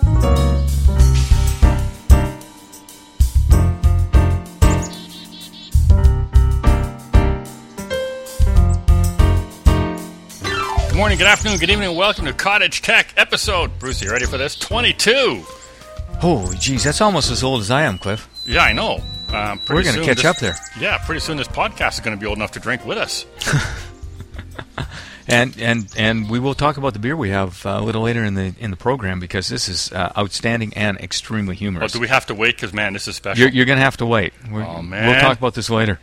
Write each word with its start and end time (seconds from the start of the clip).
Good 0.00 0.08
morning, 10.96 11.18
good 11.18 11.26
afternoon, 11.28 11.58
good 11.58 11.70
evening, 11.70 11.96
welcome 11.96 12.24
to 12.24 12.32
Cottage 12.32 12.82
Tech 12.82 13.12
episode. 13.16 13.78
Bruce, 13.78 14.02
you 14.02 14.10
ready 14.10 14.26
for 14.26 14.36
this? 14.36 14.56
22. 14.56 15.44
Holy 16.18 16.56
jeez, 16.56 16.82
that's 16.84 17.00
almost 17.00 17.30
as 17.30 17.44
old 17.44 17.60
as 17.60 17.70
I 17.70 17.82
am, 17.82 17.98
Cliff. 17.98 18.28
Yeah, 18.46 18.62
I 18.62 18.72
know. 18.72 18.96
Um, 19.32 19.60
We're 19.68 19.82
going 19.84 19.94
to 19.96 20.04
catch 20.04 20.16
this- 20.16 20.24
up 20.24 20.38
there. 20.38 20.56
Yeah, 20.80 20.98
pretty 21.04 21.20
soon 21.20 21.36
this 21.36 21.46
podcast 21.48 21.94
is 21.94 22.00
going 22.00 22.16
to 22.16 22.20
be 22.20 22.26
old 22.26 22.38
enough 22.38 22.52
to 22.52 22.60
drink 22.60 22.84
with 22.84 22.98
us. 22.98 23.26
And 25.26 25.58
and 25.58 25.86
and 25.96 26.28
we 26.28 26.38
will 26.38 26.54
talk 26.54 26.76
about 26.76 26.92
the 26.92 26.98
beer 26.98 27.16
we 27.16 27.30
have 27.30 27.64
uh, 27.64 27.78
a 27.80 27.82
little 27.82 28.02
later 28.02 28.22
in 28.24 28.34
the 28.34 28.54
in 28.58 28.70
the 28.70 28.76
program 28.76 29.20
because 29.20 29.48
this 29.48 29.68
is 29.70 29.90
uh, 29.92 30.12
outstanding 30.18 30.74
and 30.74 30.98
extremely 30.98 31.54
Oh, 31.54 31.58
humorous. 31.58 31.92
do 31.92 32.00
we 32.00 32.08
have 32.08 32.26
to 32.26 32.34
wait? 32.34 32.56
Because, 32.56 32.74
man, 32.74 32.92
this 32.92 33.08
is 33.08 33.16
special. 33.16 33.40
you're 33.40 33.48
you're 33.50 33.64
going 33.64 33.78
to 33.78 33.84
have 33.84 33.96
to 33.98 34.06
wait. 34.06 34.34
We're, 34.50 34.62
Oh, 34.62 34.84
We'll 34.90 35.20
talk 35.20 35.38
about 35.38 35.54
this 35.54 35.70
later. 35.70 35.98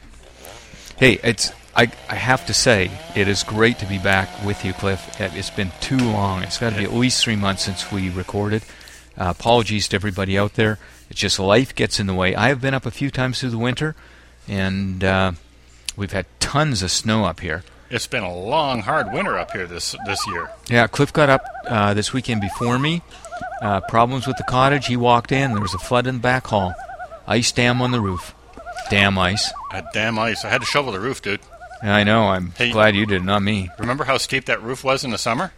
Hey, 0.98 1.20
it's 1.24 1.52
I 1.76 1.92
I 2.10 2.16
have 2.16 2.48
to 2.48 2.54
say 2.54 2.90
it 3.16 3.28
is 3.28 3.44
great 3.44 3.78
to 3.80 3.86
be 3.86 4.00
back 4.00 4.28
with 4.44 4.66
you, 4.66 4.74
Cliff. 4.74 5.20
It- 5.22 5.36
It's 5.36 5.52
been 5.52 5.72
too 5.82 5.98
long. 6.00 6.42
It's 6.42 6.58
got 6.58 6.72
to 6.72 6.78
be 6.80 6.84
at 6.84 6.94
least 6.94 7.24
three 7.24 7.36
months 7.36 7.62
since 7.64 7.92
we 7.92 8.10
recorded. 8.10 8.64
Uh, 9.16 9.26
apologies 9.38 9.88
to 9.90 9.96
everybody 9.98 10.36
out 10.38 10.56
there. 10.56 10.80
It's 11.12 11.20
just 11.20 11.38
life 11.38 11.76
gets 11.76 12.00
in 12.00 12.08
the 12.08 12.14
way. 12.16 12.34
I 12.36 12.48
have 12.48 12.60
been 12.62 12.74
up 12.74 12.86
a 12.88 12.92
few 12.92 13.12
times 13.12 13.40
through 13.40 13.50
the 13.52 13.58
winter, 13.60 13.96
and 14.48 15.04
uh, 15.04 15.32
we've 15.96 16.12
had 16.14 16.26
tons 16.40 16.82
of 16.82 16.90
snow 16.90 17.26
up 17.26 17.42
here. 17.42 17.64
It's 17.94 18.08
been 18.08 18.24
a 18.24 18.34
long, 18.34 18.82
hard 18.82 19.12
winter 19.12 19.38
up 19.38 19.52
here 19.52 19.68
this 19.68 19.96
this 20.06 20.26
year. 20.28 20.50
Yeah, 20.70 20.88
Cliff 20.88 21.12
got 21.12 21.30
up 21.30 21.46
uh, 21.68 21.94
this 21.94 22.14
weekend 22.14 22.40
before 22.42 22.80
me. 22.80 23.02
Uh, 23.62 23.82
problems 23.82 24.26
with 24.28 24.38
the 24.38 24.44
cottage. 24.46 24.88
He 24.88 24.96
walked 24.96 25.32
in. 25.32 25.52
There 25.52 25.62
was 25.62 25.74
a 25.74 25.78
flood 25.80 26.08
in 26.08 26.16
the 26.16 26.22
back 26.22 26.48
hall. 26.48 26.74
Ice 27.28 27.52
dam 27.52 27.82
on 27.82 27.92
the 27.92 28.00
roof. 28.02 28.34
Damn 28.90 29.18
ice. 29.18 29.52
That 29.72 29.92
damn 29.94 30.18
ice. 30.18 30.46
I 30.46 30.50
had 30.50 30.62
to 30.62 30.66
shovel 30.68 30.92
the 30.94 31.00
roof, 31.00 31.22
dude. 31.22 31.42
I 31.84 32.04
know. 32.04 32.30
I'm 32.30 32.52
Hey. 32.52 32.72
glad 32.72 32.96
you 32.96 33.06
did, 33.06 33.24
not 33.24 33.42
me. 33.42 33.70
Remember 33.78 34.04
how 34.06 34.18
steep 34.18 34.46
that 34.46 34.62
roof 34.64 34.84
was 34.84 35.04
in 35.04 35.12
the 35.12 35.18
summer? 35.18 35.52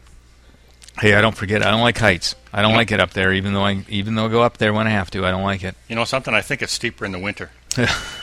Hey, 1.00 1.14
I 1.16 1.22
don't 1.22 1.36
forget. 1.36 1.62
I 1.66 1.70
don't 1.72 1.82
like 1.82 1.98
heights. 1.98 2.36
I 2.52 2.62
don't 2.62 2.74
like 2.76 2.92
it 2.92 3.00
up 3.00 3.12
there, 3.12 3.32
even 3.34 3.54
though 3.54 3.64
I 3.66 3.86
even 3.90 4.16
though 4.16 4.26
I 4.26 4.30
go 4.30 4.42
up 4.42 4.58
there 4.58 4.74
when 4.74 4.88
I 4.88 4.92
have 4.92 5.12
to. 5.12 5.26
I 5.26 5.32
don't 5.32 5.44
like 5.44 5.64
it. 5.64 5.76
You 5.88 5.96
know 5.96 6.06
something? 6.06 6.34
I 6.34 6.42
think 6.42 6.62
it's 6.62 6.74
steeper 6.74 7.06
in 7.06 7.12
the 7.12 7.20
winter. 7.20 7.52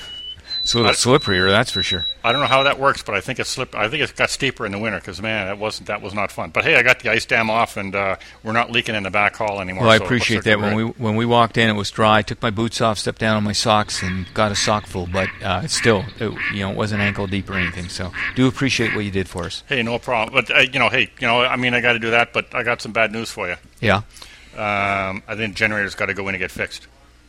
It's 0.63 0.75
a 0.75 0.79
little 0.79 0.91
I- 0.91 0.95
slipperier, 0.95 1.49
that's 1.51 1.71
for 1.71 1.83
sure. 1.83 2.05
I 2.23 2.33
don't 2.33 2.43
know 2.43 2.47
how 2.47 2.65
that 2.65 2.79
works, 2.79 3.03
but 3.03 3.15
I 3.15 3.21
think 3.21 3.39
it's 3.39 3.49
slip. 3.49 3.75
I 3.75 3.89
think 3.89 4.03
it's 4.03 4.13
got 4.13 4.29
steeper 4.29 4.67
in 4.67 4.73
the 4.73 4.79
winter 4.79 4.99
because 4.99 5.23
man, 5.23 5.47
that 5.47 5.59
wasn't 5.59 5.89
that 5.89 6.03
was 6.03 6.13
not 6.13 6.31
fun. 6.31 6.51
But 6.51 6.65
hey, 6.65 6.77
I 6.77 6.83
got 6.83 7.01
the 7.01 7.11
ice 7.11 7.25
dam 7.25 7.49
off, 7.49 7.79
and 7.79 7.95
uh, 7.95 8.17
we're 8.43 8.53
not 8.53 8.71
leaking 8.71 8.95
in 8.95 9.05
the 9.05 9.11
back 9.11 9.37
hall 9.37 9.61
anymore. 9.61 9.85
Well, 9.85 9.91
I 9.91 9.97
so 9.97 10.03
it 10.03 10.07
appreciate 10.07 10.45
that. 10.45 10.61
When 10.61 10.75
we 10.75 10.85
when 10.85 11.17
we 11.17 11.25
walked 11.25 11.57
in, 11.57 11.71
it 11.71 11.73
was 11.73 11.91
dry. 11.91 12.19
I 12.19 12.23
took 12.23 12.43
my 12.43 12.51
boots 12.51 12.81
off, 12.83 12.99
stepped 12.99 13.21
down 13.21 13.37
on 13.37 13.45
my 13.45 13.53
socks, 13.53 14.03
and 14.03 14.27
got 14.35 14.53
a 14.53 14.55
sock 14.57 14.87
full. 14.87 15.07
But 15.07 15.31
uh, 15.43 15.63
it's 15.65 15.75
still, 15.75 16.05
it, 16.19 16.31
you 16.53 16.61
know, 16.61 16.71
it 16.73 16.77
wasn't 16.77 17.01
ankle 17.01 17.27
deep 17.27 17.49
or 17.49 17.55
anything. 17.55 17.89
So, 17.89 18.13
do 18.35 18.47
appreciate 18.47 18.95
what 18.95 19.05
you 19.07 19.11
did 19.11 19.29
for 19.29 19.45
us. 19.45 19.63
Hey, 19.67 19.83
no 19.83 19.99
problem. 19.99 20.35
But 20.35 20.55
uh, 20.55 20.61
you 20.61 20.79
know, 20.79 20.91
hey, 20.91 21.11
you 21.21 21.27
know, 21.27 21.41
I 21.41 21.57
mean, 21.57 21.73
I 21.73 21.81
got 21.81 21.95
to 21.95 21.99
do 21.99 22.11
that. 22.11 22.35
But 22.35 22.55
I 22.55 22.63
got 22.63 22.83
some 22.83 22.93
bad 22.93 23.13
news 23.13 23.31
for 23.31 23.49
you. 23.49 23.57
Yeah. 23.81 24.03
Um, 24.55 25.23
I 25.27 25.37
think 25.37 25.55
generator's 25.55 25.95
got 25.95 26.07
to 26.07 26.15
go 26.15 26.29
in 26.29 26.35
and 26.35 26.41
get 26.41 26.51
fixed. 26.51 26.87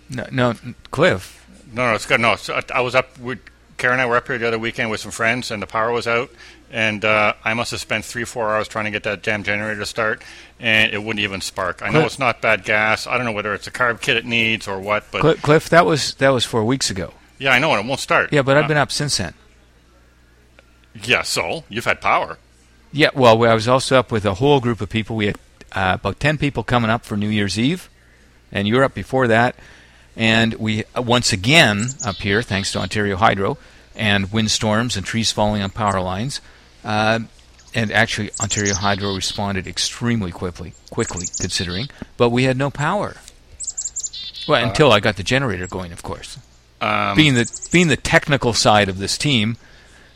No, 0.10 0.26
no 0.32 0.54
Cliff. 0.92 1.41
No, 1.72 1.88
no, 1.88 1.96
it's 1.96 2.06
good. 2.06 2.20
No, 2.20 2.36
so 2.36 2.56
I- 2.56 2.78
I 2.78 2.82
was 2.82 2.96
up. 2.96 3.18
With, 3.20 3.40
Karen 3.78 3.94
and 3.96 4.02
I 4.02 4.06
were 4.06 4.18
up 4.18 4.28
here 4.28 4.38
the 4.38 4.48
other 4.48 4.60
weekend 4.60 4.92
with 4.92 5.00
some 5.00 5.12
friends, 5.12 5.50
and 5.50 5.62
the 5.62 5.66
power 5.68 5.92
was 5.92 6.06
out. 6.08 6.30
And 6.72 7.04
uh, 7.04 7.34
I 7.44 7.54
must 7.54 7.72
have 7.72 7.80
spent 7.82 8.06
three, 8.06 8.24
four 8.26 8.54
hours 8.54 8.68
trying 8.68 8.86
to 8.86 8.92
get 8.92 9.04
that 9.04 9.24
damn 9.24 9.44
generator 9.44 9.80
to 9.80 9.86
start, 9.86 10.22
and 10.60 10.94
it 10.94 11.00
wouldn't 11.04 11.20
even 11.24 11.42
spark. 11.42 11.82
I 11.82 11.88
know 11.88 11.94
Cliff- 11.94 12.06
it's 12.06 12.20
not 12.20 12.42
bad 12.42 12.64
gas. 12.64 13.08
I 13.08 13.18
don't 13.18 13.26
know 13.26 13.32
whether 13.32 13.54
it's 13.54 13.68
a 13.68 13.72
carb 13.72 14.00
kit 14.02 14.16
it 14.18 14.26
needs 14.26 14.68
or 14.68 14.80
what, 14.80 15.06
but 15.12 15.22
Cliff, 15.22 15.42
Cliff, 15.42 15.70
that 15.70 15.86
was 15.86 16.14
that 16.16 16.30
was 16.30 16.46
four 16.46 16.64
weeks 16.64 16.90
ago. 16.90 17.14
yeah, 17.40 17.52
I 17.52 17.60
know, 17.60 17.72
and 17.74 17.84
it 17.84 17.88
won't 17.90 18.00
start. 18.00 18.32
Yeah, 18.32 18.42
but 18.44 18.56
I've 18.58 18.66
Uh, 18.66 18.68
been 18.70 18.78
up 18.78 18.92
since 18.92 19.18
then. 19.18 19.34
Yeah, 21.04 21.22
so 21.24 21.64
you've 21.70 21.86
had 21.86 22.02
power. 22.02 22.38
Yeah, 22.92 23.10
well, 23.14 23.44
I 23.46 23.54
was 23.54 23.68
also 23.68 23.98
up 23.98 24.12
with 24.12 24.26
a 24.26 24.36
whole 24.36 24.60
group 24.60 24.82
of 24.82 24.90
people. 24.90 25.16
We 25.16 25.28
had 25.28 25.38
uh, 25.72 25.98
about 26.00 26.20
10 26.20 26.38
people 26.38 26.64
coming 26.64 26.90
up 26.90 27.06
for 27.06 27.16
New 27.16 27.30
Year's 27.30 27.58
Eve, 27.58 27.90
and 28.52 28.68
you 28.68 28.76
were 28.76 28.84
up 28.84 28.94
before 28.94 29.28
that. 29.28 29.56
And 30.16 30.56
we, 30.56 30.84
uh, 30.96 31.02
once 31.02 31.32
again, 31.32 31.86
up 32.06 32.18
here, 32.18 32.42
thanks 32.42 32.72
to 32.74 32.80
Ontario 32.80 33.16
Hydro, 33.16 33.58
and 33.96 34.32
windstorms 34.32 34.98
and 34.98 35.06
trees 35.06 35.32
falling 35.32 35.62
on 35.62 35.70
power 35.70 36.02
lines. 36.02 36.42
Uh, 36.84 37.20
and 37.74 37.92
actually, 37.92 38.32
Ontario 38.42 38.74
Hydro 38.74 39.16
responded 39.16 39.68
extremely 39.68 40.32
quickly, 40.32 40.74
quickly 40.90 41.26
considering, 41.40 41.90
but 42.18 42.30
we 42.30 42.44
had 42.44 42.58
no 42.58 42.70
power. 42.70 43.16
Well, 44.48 44.64
until 44.64 44.92
I 44.92 45.00
got 45.00 45.16
the 45.18 45.24
generator 45.24 45.68
going, 45.68 45.92
of 45.92 46.04
course. 46.04 46.38
Um, 46.82 47.16
being 47.16 47.36
the 47.36 47.70
being 47.72 47.88
the 47.90 47.96
technical 47.96 48.54
side 48.54 48.90
of 48.90 48.98
this 48.98 49.18
team, 49.18 49.56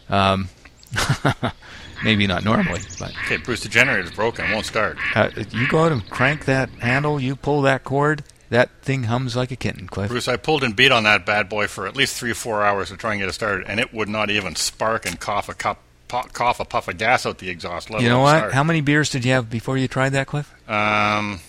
um, 0.10 0.50
maybe 2.04 2.26
not 2.26 2.44
normally, 2.44 2.82
but 3.00 3.12
okay, 3.26 3.38
Bruce, 3.38 3.62
the 3.62 3.70
generator's 3.70 4.12
broken. 4.12 4.46
It 4.46 4.54
won't 4.54 4.66
start. 4.66 4.98
uh, 5.16 5.30
you 5.52 5.68
go 5.68 5.86
out 5.86 5.92
and 5.92 6.10
crank 6.10 6.46
that 6.46 6.70
handle, 6.70 7.20
you 7.20 7.36
pull 7.36 7.62
that 7.62 7.84
cord, 7.84 8.24
that 8.56 8.70
thing 8.82 9.04
hums 9.04 9.36
like 9.36 9.52
a 9.52 9.56
kitten, 9.56 9.88
Cliff. 9.88 10.10
Bruce, 10.10 10.28
I 10.28 10.38
pulled 10.38 10.64
and 10.64 10.76
beat 10.76 10.92
on 10.92 11.04
that 11.04 11.26
bad 11.26 11.50
boy 11.50 11.68
for 11.68 11.88
at 11.88 11.96
least 11.96 12.16
three, 12.18 12.32
or 12.32 12.36
four 12.36 12.64
hours 12.64 12.90
to 12.90 12.98
try 12.98 13.12
and 13.12 13.20
get 13.20 13.30
it 13.30 13.34
started, 13.34 13.68
and 13.68 13.80
it 13.80 13.94
would 13.94 14.10
not 14.10 14.30
even 14.30 14.56
spark 14.56 15.06
and 15.06 15.20
cough 15.20 15.50
a 15.50 15.54
cup, 15.54 15.80
cough 16.08 16.60
a 16.60 16.66
puff 16.66 16.88
of 16.88 16.98
gas 16.98 17.26
out 17.26 17.38
the 17.40 17.50
exhaust. 17.50 17.90
Let 17.90 18.02
You 18.02 18.10
know 18.10 18.22
what? 18.22 18.38
start. 18.38 18.54
How 18.54 18.64
many 18.64 18.82
beers 18.82 19.10
did 19.10 19.26
you 19.26 19.32
have 19.34 19.50
before 19.50 19.78
you 19.78 19.88
tried 19.88 20.10
that, 20.10 20.28
Cliff? 20.28 20.52
Um, 20.70 21.40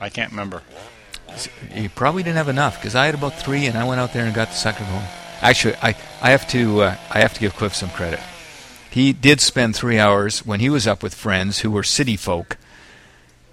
I 0.00 0.08
can't 0.08 0.30
remember. 0.30 0.62
You 1.74 1.88
probably 1.90 2.22
didn't 2.22 2.36
have 2.38 2.48
enough 2.48 2.76
because 2.80 2.94
I 2.94 3.06
had 3.06 3.14
about 3.14 3.34
three, 3.38 3.66
and 3.66 3.76
I 3.76 3.84
went 3.84 4.00
out 4.00 4.12
there 4.12 4.24
and 4.24 4.34
got 4.34 4.48
the 4.48 4.54
sucker 4.54 4.84
going. 4.84 5.04
Actually, 5.42 5.74
I, 5.82 5.94
I 6.22 6.30
have 6.30 6.48
to 6.48 6.80
uh, 6.82 6.96
I 7.10 7.20
have 7.20 7.34
to 7.34 7.40
give 7.40 7.54
Cliff 7.54 7.74
some 7.74 7.90
credit. 7.90 8.18
He 8.90 9.12
did 9.12 9.40
spend 9.40 9.76
three 9.76 9.98
hours 9.98 10.44
when 10.46 10.60
he 10.60 10.70
was 10.70 10.86
up 10.86 11.02
with 11.02 11.14
friends 11.14 11.58
who 11.60 11.70
were 11.70 11.82
city 11.84 12.16
folk, 12.16 12.56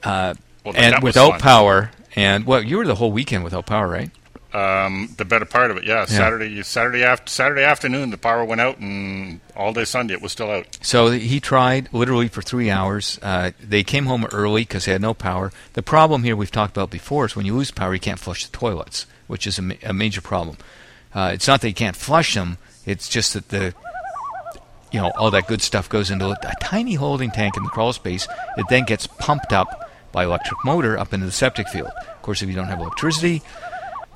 uh, 0.04 0.34
Well, 0.64 0.74
and 0.78 1.04
without 1.04 1.32
fun. 1.32 1.40
power. 1.42 1.92
And 2.16 2.46
well, 2.46 2.64
you 2.64 2.78
were 2.78 2.88
the 2.88 2.96
whole 2.96 3.12
weekend 3.12 3.44
without 3.44 3.66
power, 3.66 3.88
right? 3.88 4.12
Um, 4.56 5.14
the 5.18 5.26
better 5.26 5.44
part 5.44 5.70
of 5.70 5.76
it, 5.76 5.84
yeah. 5.84 6.06
Saturday, 6.06 6.64
Saturday 6.64 7.04
after 7.04 7.30
Saturday 7.30 7.64
afternoon, 7.64 8.12
the 8.12 8.18
power 8.18 8.46
went 8.46 8.62
out, 8.62 8.78
and 8.78 9.42
all 9.54 9.74
day 9.74 9.84
Sunday 9.84 10.14
it 10.14 10.22
was 10.22 10.32
still 10.32 10.50
out. 10.50 10.78
So 10.82 11.12
he 11.12 11.42
tried 11.42 11.90
literally 11.92 12.30
for 12.30 12.42
three 12.42 12.72
hours. 12.72 13.20
Uh, 13.22 13.52
they 13.60 13.84
came 13.84 14.06
home 14.06 14.26
early 14.32 14.62
because 14.62 14.86
they 14.86 14.94
had 14.94 15.02
no 15.02 15.14
power. 15.14 15.52
The 15.74 15.84
problem 15.84 16.24
here 16.24 16.38
we've 16.38 16.52
talked 16.52 16.78
about 16.78 16.90
before 16.90 17.26
is 17.26 17.36
when 17.36 17.46
you 17.46 17.54
lose 17.54 17.72
power, 17.72 17.94
you 17.94 18.00
can't 18.00 18.20
flush 18.20 18.46
the 18.46 18.58
toilets, 18.58 19.06
which 19.28 19.46
is 19.46 19.60
a, 19.60 19.62
ma- 19.62 19.76
a 19.84 19.92
major 19.92 20.22
problem. 20.22 20.56
Uh, 21.14 21.32
it's 21.34 21.50
not 21.50 21.60
that 21.60 21.68
you 21.68 21.74
can't 21.74 21.98
flush 21.98 22.34
them; 22.34 22.58
it's 22.86 23.10
just 23.10 23.34
that 23.34 23.50
the 23.50 23.74
you 24.94 25.02
know 25.02 25.12
all 25.18 25.32
that 25.32 25.48
good 25.48 25.62
stuff 25.62 25.90
goes 25.90 26.10
into 26.10 26.28
a, 26.28 26.32
a 26.44 26.54
tiny 26.62 26.94
holding 26.94 27.30
tank 27.32 27.58
in 27.58 27.64
the 27.64 27.70
crawl 27.70 27.92
space. 27.92 28.26
It 28.56 28.68
then 28.70 28.86
gets 28.86 29.06
pumped 29.06 29.52
up 29.52 29.85
by 30.16 30.24
electric 30.24 30.64
motor 30.64 30.98
up 30.98 31.14
into 31.14 31.26
the 31.26 31.32
septic 31.32 31.68
field. 31.68 31.92
Of 32.00 32.22
course, 32.22 32.42
if 32.42 32.48
you 32.48 32.56
don't 32.56 32.68
have 32.68 32.80
electricity, 32.80 33.42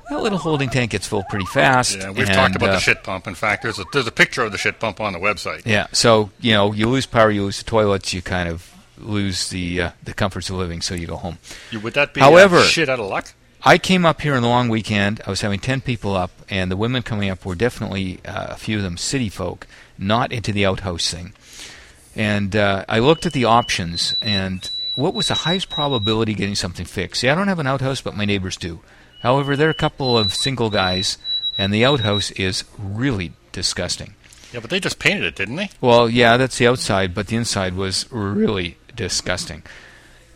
that 0.08 0.22
little 0.22 0.38
holding 0.38 0.70
tank 0.70 0.92
gets 0.92 1.06
full 1.06 1.22
pretty 1.28 1.44
fast. 1.44 1.98
Yeah, 1.98 2.10
we've 2.10 2.26
and, 2.26 2.34
talked 2.34 2.56
about 2.56 2.70
uh, 2.70 2.72
the 2.72 2.80
shit 2.80 3.04
pump. 3.04 3.26
In 3.28 3.34
fact, 3.34 3.62
there's 3.62 3.78
a 3.78 3.84
there's 3.92 4.06
a 4.06 4.12
picture 4.12 4.42
of 4.42 4.50
the 4.50 4.58
shit 4.58 4.80
pump 4.80 4.98
on 4.98 5.12
the 5.12 5.18
website. 5.18 5.62
Yeah, 5.66 5.88
so 5.92 6.30
you 6.40 6.52
know, 6.52 6.72
you 6.72 6.88
lose 6.88 7.04
power, 7.04 7.30
you 7.30 7.44
lose 7.44 7.58
the 7.58 7.64
toilets, 7.64 8.14
you 8.14 8.22
kind 8.22 8.48
of 8.48 8.72
lose 8.96 9.50
the 9.50 9.82
uh, 9.82 9.90
the 10.02 10.14
comforts 10.14 10.48
of 10.48 10.56
living, 10.56 10.80
so 10.80 10.94
you 10.94 11.06
go 11.06 11.16
home. 11.16 11.36
You, 11.70 11.80
would 11.80 11.94
that 11.94 12.14
be 12.14 12.20
However- 12.20 12.58
uh, 12.58 12.64
shit 12.64 12.88
out 12.88 12.98
of 12.98 13.06
luck? 13.06 13.32
I 13.62 13.76
came 13.76 14.06
up 14.06 14.22
here 14.22 14.34
on 14.34 14.40
the 14.40 14.48
long 14.48 14.70
weekend. 14.70 15.20
I 15.26 15.30
was 15.30 15.42
having 15.42 15.60
ten 15.60 15.82
people 15.82 16.16
up, 16.16 16.30
and 16.48 16.70
the 16.70 16.78
women 16.78 17.02
coming 17.02 17.28
up 17.28 17.44
were 17.44 17.54
definitely 17.54 18.20
uh, 18.24 18.46
a 18.54 18.56
few 18.56 18.78
of 18.78 18.82
them 18.82 18.96
city 18.96 19.28
folk, 19.28 19.66
not 19.98 20.32
into 20.32 20.50
the 20.50 20.64
outhouse 20.64 21.10
thing. 21.10 21.34
And 22.16 22.56
uh, 22.56 22.86
I 22.88 23.00
looked 23.00 23.26
at 23.26 23.34
the 23.34 23.44
options, 23.44 24.14
and 24.22 24.68
what 25.00 25.14
was 25.14 25.28
the 25.28 25.34
highest 25.34 25.70
probability 25.70 26.34
getting 26.34 26.54
something 26.54 26.86
fixed? 26.86 27.20
See, 27.20 27.28
I 27.28 27.34
don't 27.34 27.48
have 27.48 27.58
an 27.58 27.66
outhouse, 27.66 28.00
but 28.00 28.16
my 28.16 28.24
neighbors 28.24 28.56
do. 28.56 28.80
However, 29.20 29.56
they're 29.56 29.70
a 29.70 29.74
couple 29.74 30.16
of 30.16 30.34
single 30.34 30.70
guys, 30.70 31.18
and 31.58 31.72
the 31.72 31.84
outhouse 31.84 32.30
is 32.32 32.64
really 32.78 33.32
disgusting. 33.52 34.14
Yeah, 34.52 34.60
but 34.60 34.70
they 34.70 34.80
just 34.80 34.98
painted 34.98 35.24
it, 35.24 35.36
didn't 35.36 35.56
they? 35.56 35.70
Well, 35.80 36.08
yeah, 36.08 36.36
that's 36.36 36.58
the 36.58 36.66
outside, 36.66 37.14
but 37.14 37.28
the 37.28 37.36
inside 37.36 37.74
was 37.74 38.10
really 38.10 38.76
disgusting. 38.96 39.62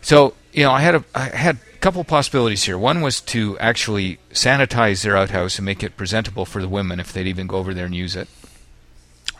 So, 0.01 0.35
you 0.53 0.63
know, 0.63 0.71
I 0.71 0.81
had 0.81 0.95
a 0.95 1.03
I 1.13 1.23
had 1.35 1.57
a 1.73 1.77
couple 1.79 2.03
possibilities 2.03 2.63
here. 2.63 2.77
One 2.77 3.01
was 3.01 3.19
to 3.21 3.57
actually 3.59 4.19
sanitize 4.31 5.03
their 5.03 5.17
outhouse 5.17 5.57
and 5.57 5.65
make 5.65 5.83
it 5.83 5.97
presentable 5.97 6.45
for 6.45 6.61
the 6.61 6.69
women 6.69 6.99
if 6.99 7.11
they'd 7.11 7.27
even 7.27 7.47
go 7.47 7.57
over 7.57 7.73
there 7.73 7.85
and 7.85 7.95
use 7.95 8.15
it. 8.15 8.29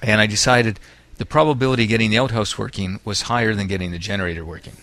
And 0.01 0.19
I 0.19 0.25
decided 0.25 0.79
the 1.17 1.25
probability 1.25 1.83
of 1.83 1.89
getting 1.89 2.09
the 2.09 2.19
outhouse 2.19 2.57
working 2.57 2.99
was 3.05 3.23
higher 3.23 3.53
than 3.53 3.67
getting 3.67 3.91
the 3.91 3.99
generator 3.99 4.43
working. 4.43 4.73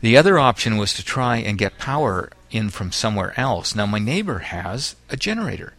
The 0.00 0.16
other 0.16 0.38
option 0.38 0.76
was 0.76 0.94
to 0.94 1.04
try 1.04 1.38
and 1.38 1.58
get 1.58 1.78
power 1.78 2.30
in 2.50 2.70
from 2.70 2.92
somewhere 2.92 3.38
else. 3.38 3.74
Now, 3.74 3.86
my 3.86 3.98
neighbor 3.98 4.38
has 4.38 4.96
a 5.10 5.16
generator. 5.16 5.74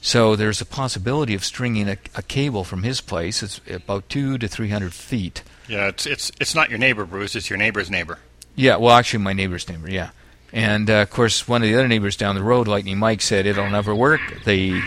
So 0.00 0.34
there's 0.34 0.60
a 0.60 0.66
possibility 0.66 1.34
of 1.34 1.44
stringing 1.44 1.88
a, 1.88 1.96
a 2.14 2.22
cable 2.22 2.64
from 2.64 2.82
his 2.82 3.00
place. 3.00 3.42
It's 3.42 3.60
about 3.70 4.08
two 4.08 4.36
to 4.38 4.48
three 4.48 4.68
hundred 4.68 4.92
feet. 4.94 5.42
Yeah, 5.68 5.88
it's 5.88 6.06
it's 6.06 6.32
it's 6.40 6.54
not 6.54 6.70
your 6.70 6.78
neighbor, 6.78 7.04
Bruce. 7.04 7.36
It's 7.36 7.48
your 7.48 7.56
neighbor's 7.56 7.88
neighbor. 7.90 8.18
Yeah, 8.56 8.76
well, 8.76 8.94
actually, 8.96 9.22
my 9.22 9.32
neighbor's 9.32 9.68
neighbor. 9.68 9.88
Yeah, 9.88 10.10
And 10.52 10.90
uh, 10.90 11.02
of 11.02 11.10
course, 11.10 11.46
one 11.48 11.62
of 11.62 11.68
the 11.68 11.74
other 11.74 11.88
neighbors 11.88 12.16
down 12.16 12.34
the 12.34 12.42
road, 12.42 12.68
Lightning 12.68 12.98
Mike, 12.98 13.22
said 13.22 13.46
it'll 13.46 13.70
never 13.70 13.94
work. 13.94 14.20
The 14.44 14.82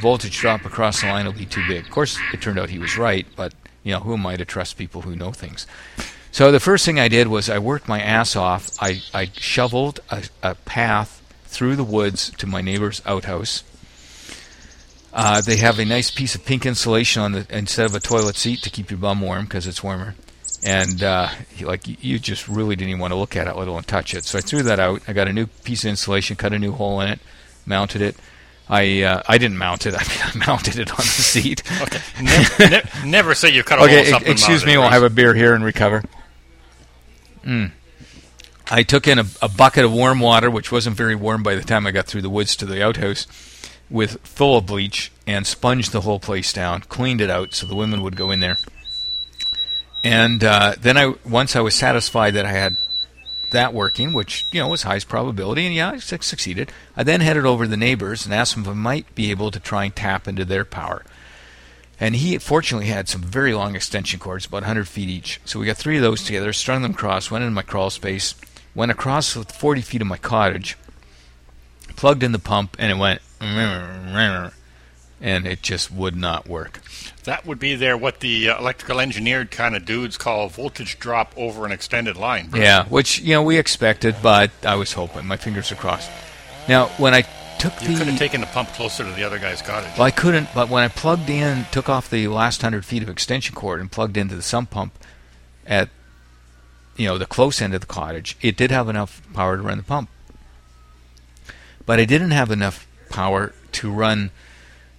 voltage 0.00 0.38
drop 0.38 0.64
across 0.64 1.00
the 1.00 1.08
line 1.08 1.26
will 1.26 1.32
be 1.32 1.44
too 1.44 1.62
big. 1.68 1.84
Of 1.84 1.90
course, 1.90 2.18
it 2.32 2.40
turned 2.40 2.58
out 2.58 2.70
he 2.70 2.78
was 2.78 2.96
right, 2.96 3.26
but 3.36 3.52
you 3.82 3.92
know, 3.92 4.00
who 4.00 4.14
am 4.14 4.24
I 4.26 4.36
to 4.36 4.44
trust 4.44 4.78
people 4.78 5.02
who 5.02 5.14
know 5.16 5.32
things? 5.32 5.66
So 6.36 6.52
the 6.52 6.60
first 6.60 6.84
thing 6.84 7.00
I 7.00 7.08
did 7.08 7.28
was 7.28 7.48
I 7.48 7.58
worked 7.58 7.88
my 7.88 7.98
ass 7.98 8.36
off. 8.36 8.68
I, 8.78 9.00
I 9.14 9.30
shoveled 9.32 10.00
a, 10.10 10.22
a 10.42 10.54
path 10.54 11.22
through 11.46 11.76
the 11.76 11.82
woods 11.82 12.28
to 12.32 12.46
my 12.46 12.60
neighbor's 12.60 13.00
outhouse. 13.06 13.64
Uh, 15.14 15.40
they 15.40 15.56
have 15.56 15.78
a 15.78 15.86
nice 15.86 16.10
piece 16.10 16.34
of 16.34 16.44
pink 16.44 16.66
insulation 16.66 17.22
on 17.22 17.32
the 17.32 17.46
instead 17.48 17.86
of 17.86 17.94
a 17.94 18.00
toilet 18.00 18.36
seat 18.36 18.60
to 18.64 18.68
keep 18.68 18.90
your 18.90 18.98
bum 18.98 19.22
warm 19.22 19.44
because 19.44 19.66
it's 19.66 19.82
warmer. 19.82 20.14
And 20.62 21.02
uh, 21.02 21.30
like 21.62 22.04
you 22.04 22.18
just 22.18 22.48
really 22.48 22.76
didn't 22.76 22.90
even 22.90 23.00
want 23.00 23.14
to 23.14 23.18
look 23.18 23.34
at 23.34 23.46
it, 23.46 23.56
let 23.56 23.66
alone 23.66 23.84
touch 23.84 24.12
it. 24.12 24.26
So 24.26 24.36
I 24.36 24.42
threw 24.42 24.62
that 24.64 24.78
out. 24.78 25.00
I 25.08 25.14
got 25.14 25.28
a 25.28 25.32
new 25.32 25.46
piece 25.46 25.84
of 25.84 25.88
insulation, 25.88 26.36
cut 26.36 26.52
a 26.52 26.58
new 26.58 26.72
hole 26.72 27.00
in 27.00 27.08
it, 27.08 27.20
mounted 27.64 28.02
it. 28.02 28.14
I 28.68 29.04
uh, 29.04 29.22
I 29.26 29.38
didn't 29.38 29.56
mount 29.56 29.86
it. 29.86 29.94
I, 29.98 30.02
mean, 30.02 30.42
I 30.42 30.46
mounted 30.46 30.78
it 30.78 30.90
on 30.90 30.98
the 30.98 31.02
seat. 31.02 31.62
okay. 31.80 32.00
Ne- 32.20 32.68
ne- 32.68 33.10
never 33.10 33.34
say 33.34 33.48
you 33.48 33.62
cut 33.62 33.78
a 33.78 33.84
okay, 33.84 34.02
hole 34.02 34.04
something. 34.04 34.32
excuse 34.32 34.66
me. 34.66 34.76
We'll 34.76 34.90
have 34.90 35.02
a 35.02 35.08
beer 35.08 35.32
here 35.32 35.54
and 35.54 35.64
recover. 35.64 36.02
Mm. 37.46 37.70
I 38.70 38.82
took 38.82 39.06
in 39.06 39.18
a, 39.20 39.24
a 39.40 39.48
bucket 39.48 39.84
of 39.84 39.92
warm 39.92 40.18
water, 40.18 40.50
which 40.50 40.72
wasn't 40.72 40.96
very 40.96 41.14
warm 41.14 41.42
by 41.42 41.54
the 41.54 41.62
time 41.62 41.86
I 41.86 41.92
got 41.92 42.06
through 42.06 42.22
the 42.22 42.30
woods 42.30 42.56
to 42.56 42.66
the 42.66 42.82
outhouse, 42.82 43.26
with 43.88 44.20
full 44.26 44.58
of 44.58 44.66
bleach, 44.66 45.12
and 45.26 45.46
sponged 45.46 45.84
the 45.84 46.00
whole 46.00 46.18
place 46.18 46.52
down. 46.52 46.80
Cleaned 46.82 47.20
it 47.20 47.30
out 47.30 47.54
so 47.54 47.66
the 47.66 47.76
women 47.76 48.02
would 48.02 48.16
go 48.16 48.32
in 48.32 48.40
there. 48.40 48.56
And 50.02 50.42
uh, 50.42 50.74
then 50.80 50.96
I, 50.96 51.14
once 51.24 51.54
I 51.54 51.60
was 51.60 51.74
satisfied 51.74 52.34
that 52.34 52.46
I 52.46 52.52
had 52.52 52.76
that 53.52 53.72
working, 53.72 54.12
which 54.12 54.46
you 54.52 54.60
know 54.60 54.68
was 54.68 54.82
highest 54.82 55.08
probability, 55.08 55.66
and 55.66 55.74
yeah, 55.74 55.92
I 55.92 55.98
succeeded. 55.98 56.72
I 56.96 57.04
then 57.04 57.20
headed 57.20 57.46
over 57.46 57.64
to 57.64 57.70
the 57.70 57.76
neighbors 57.76 58.24
and 58.24 58.34
asked 58.34 58.54
them 58.54 58.64
if 58.64 58.70
I 58.70 58.74
might 58.74 59.14
be 59.14 59.30
able 59.30 59.50
to 59.52 59.60
try 59.60 59.84
and 59.84 59.94
tap 59.94 60.26
into 60.26 60.44
their 60.44 60.64
power. 60.64 61.04
And 61.98 62.16
he 62.16 62.36
fortunately 62.38 62.88
had 62.88 63.08
some 63.08 63.22
very 63.22 63.54
long 63.54 63.74
extension 63.74 64.20
cords, 64.20 64.44
about 64.46 64.62
100 64.62 64.86
feet 64.86 65.08
each. 65.08 65.40
So 65.44 65.58
we 65.58 65.66
got 65.66 65.78
three 65.78 65.96
of 65.96 66.02
those 66.02 66.24
together, 66.24 66.52
strung 66.52 66.82
them 66.82 66.92
across, 66.92 67.30
went 67.30 67.42
into 67.42 67.54
my 67.54 67.62
crawl 67.62 67.90
space, 67.90 68.34
went 68.74 68.90
across 68.90 69.32
the 69.32 69.44
40 69.44 69.80
feet 69.80 70.02
of 70.02 70.06
my 70.06 70.18
cottage, 70.18 70.76
plugged 71.96 72.22
in 72.22 72.32
the 72.32 72.38
pump, 72.38 72.76
and 72.78 72.92
it 72.92 72.98
went, 72.98 73.22
and 73.40 74.52
it 75.46 75.62
just 75.62 75.90
would 75.90 76.14
not 76.14 76.46
work. 76.46 76.82
That 77.24 77.46
would 77.46 77.58
be 77.58 77.74
there 77.74 77.96
what 77.96 78.20
the 78.20 78.48
electrical 78.48 79.00
engineered 79.00 79.50
kind 79.50 79.74
of 79.74 79.86
dudes 79.86 80.18
call 80.18 80.48
voltage 80.48 80.98
drop 80.98 81.32
over 81.36 81.64
an 81.64 81.72
extended 81.72 82.18
line. 82.18 82.48
Bruce. 82.48 82.62
Yeah, 82.62 82.84
which 82.84 83.20
you 83.20 83.32
know 83.32 83.42
we 83.42 83.56
expected, 83.56 84.16
but 84.22 84.50
I 84.62 84.74
was 84.74 84.92
hoping. 84.92 85.26
My 85.26 85.38
fingers 85.38 85.72
are 85.72 85.76
crossed. 85.76 86.10
Now, 86.68 86.88
when 86.98 87.14
I 87.14 87.24
took 87.70 87.82
You 87.82 87.88
the 87.88 87.98
could 87.98 88.06
have 88.06 88.18
taken 88.18 88.40
the 88.40 88.46
pump 88.48 88.68
closer 88.70 89.04
to 89.04 89.10
the 89.10 89.24
other 89.24 89.38
guy's 89.38 89.62
cottage. 89.62 89.90
Well, 89.96 90.06
I 90.06 90.10
couldn't, 90.10 90.48
but 90.54 90.68
when 90.68 90.82
I 90.82 90.88
plugged 90.88 91.28
in, 91.28 91.66
took 91.70 91.88
off 91.88 92.08
the 92.08 92.28
last 92.28 92.62
hundred 92.62 92.84
feet 92.84 93.02
of 93.02 93.08
extension 93.08 93.54
cord 93.54 93.80
and 93.80 93.90
plugged 93.90 94.16
into 94.16 94.34
the 94.34 94.42
sump 94.42 94.70
pump 94.70 94.92
at, 95.66 95.88
you 96.96 97.06
know, 97.06 97.18
the 97.18 97.26
close 97.26 97.60
end 97.60 97.74
of 97.74 97.80
the 97.80 97.86
cottage, 97.86 98.36
it 98.40 98.56
did 98.56 98.70
have 98.70 98.88
enough 98.88 99.22
power 99.34 99.56
to 99.56 99.62
run 99.62 99.78
the 99.78 99.84
pump. 99.84 100.08
But 101.84 102.00
I 102.00 102.04
didn't 102.04 102.32
have 102.32 102.50
enough 102.50 102.86
power 103.10 103.52
to 103.72 103.90
run 103.90 104.30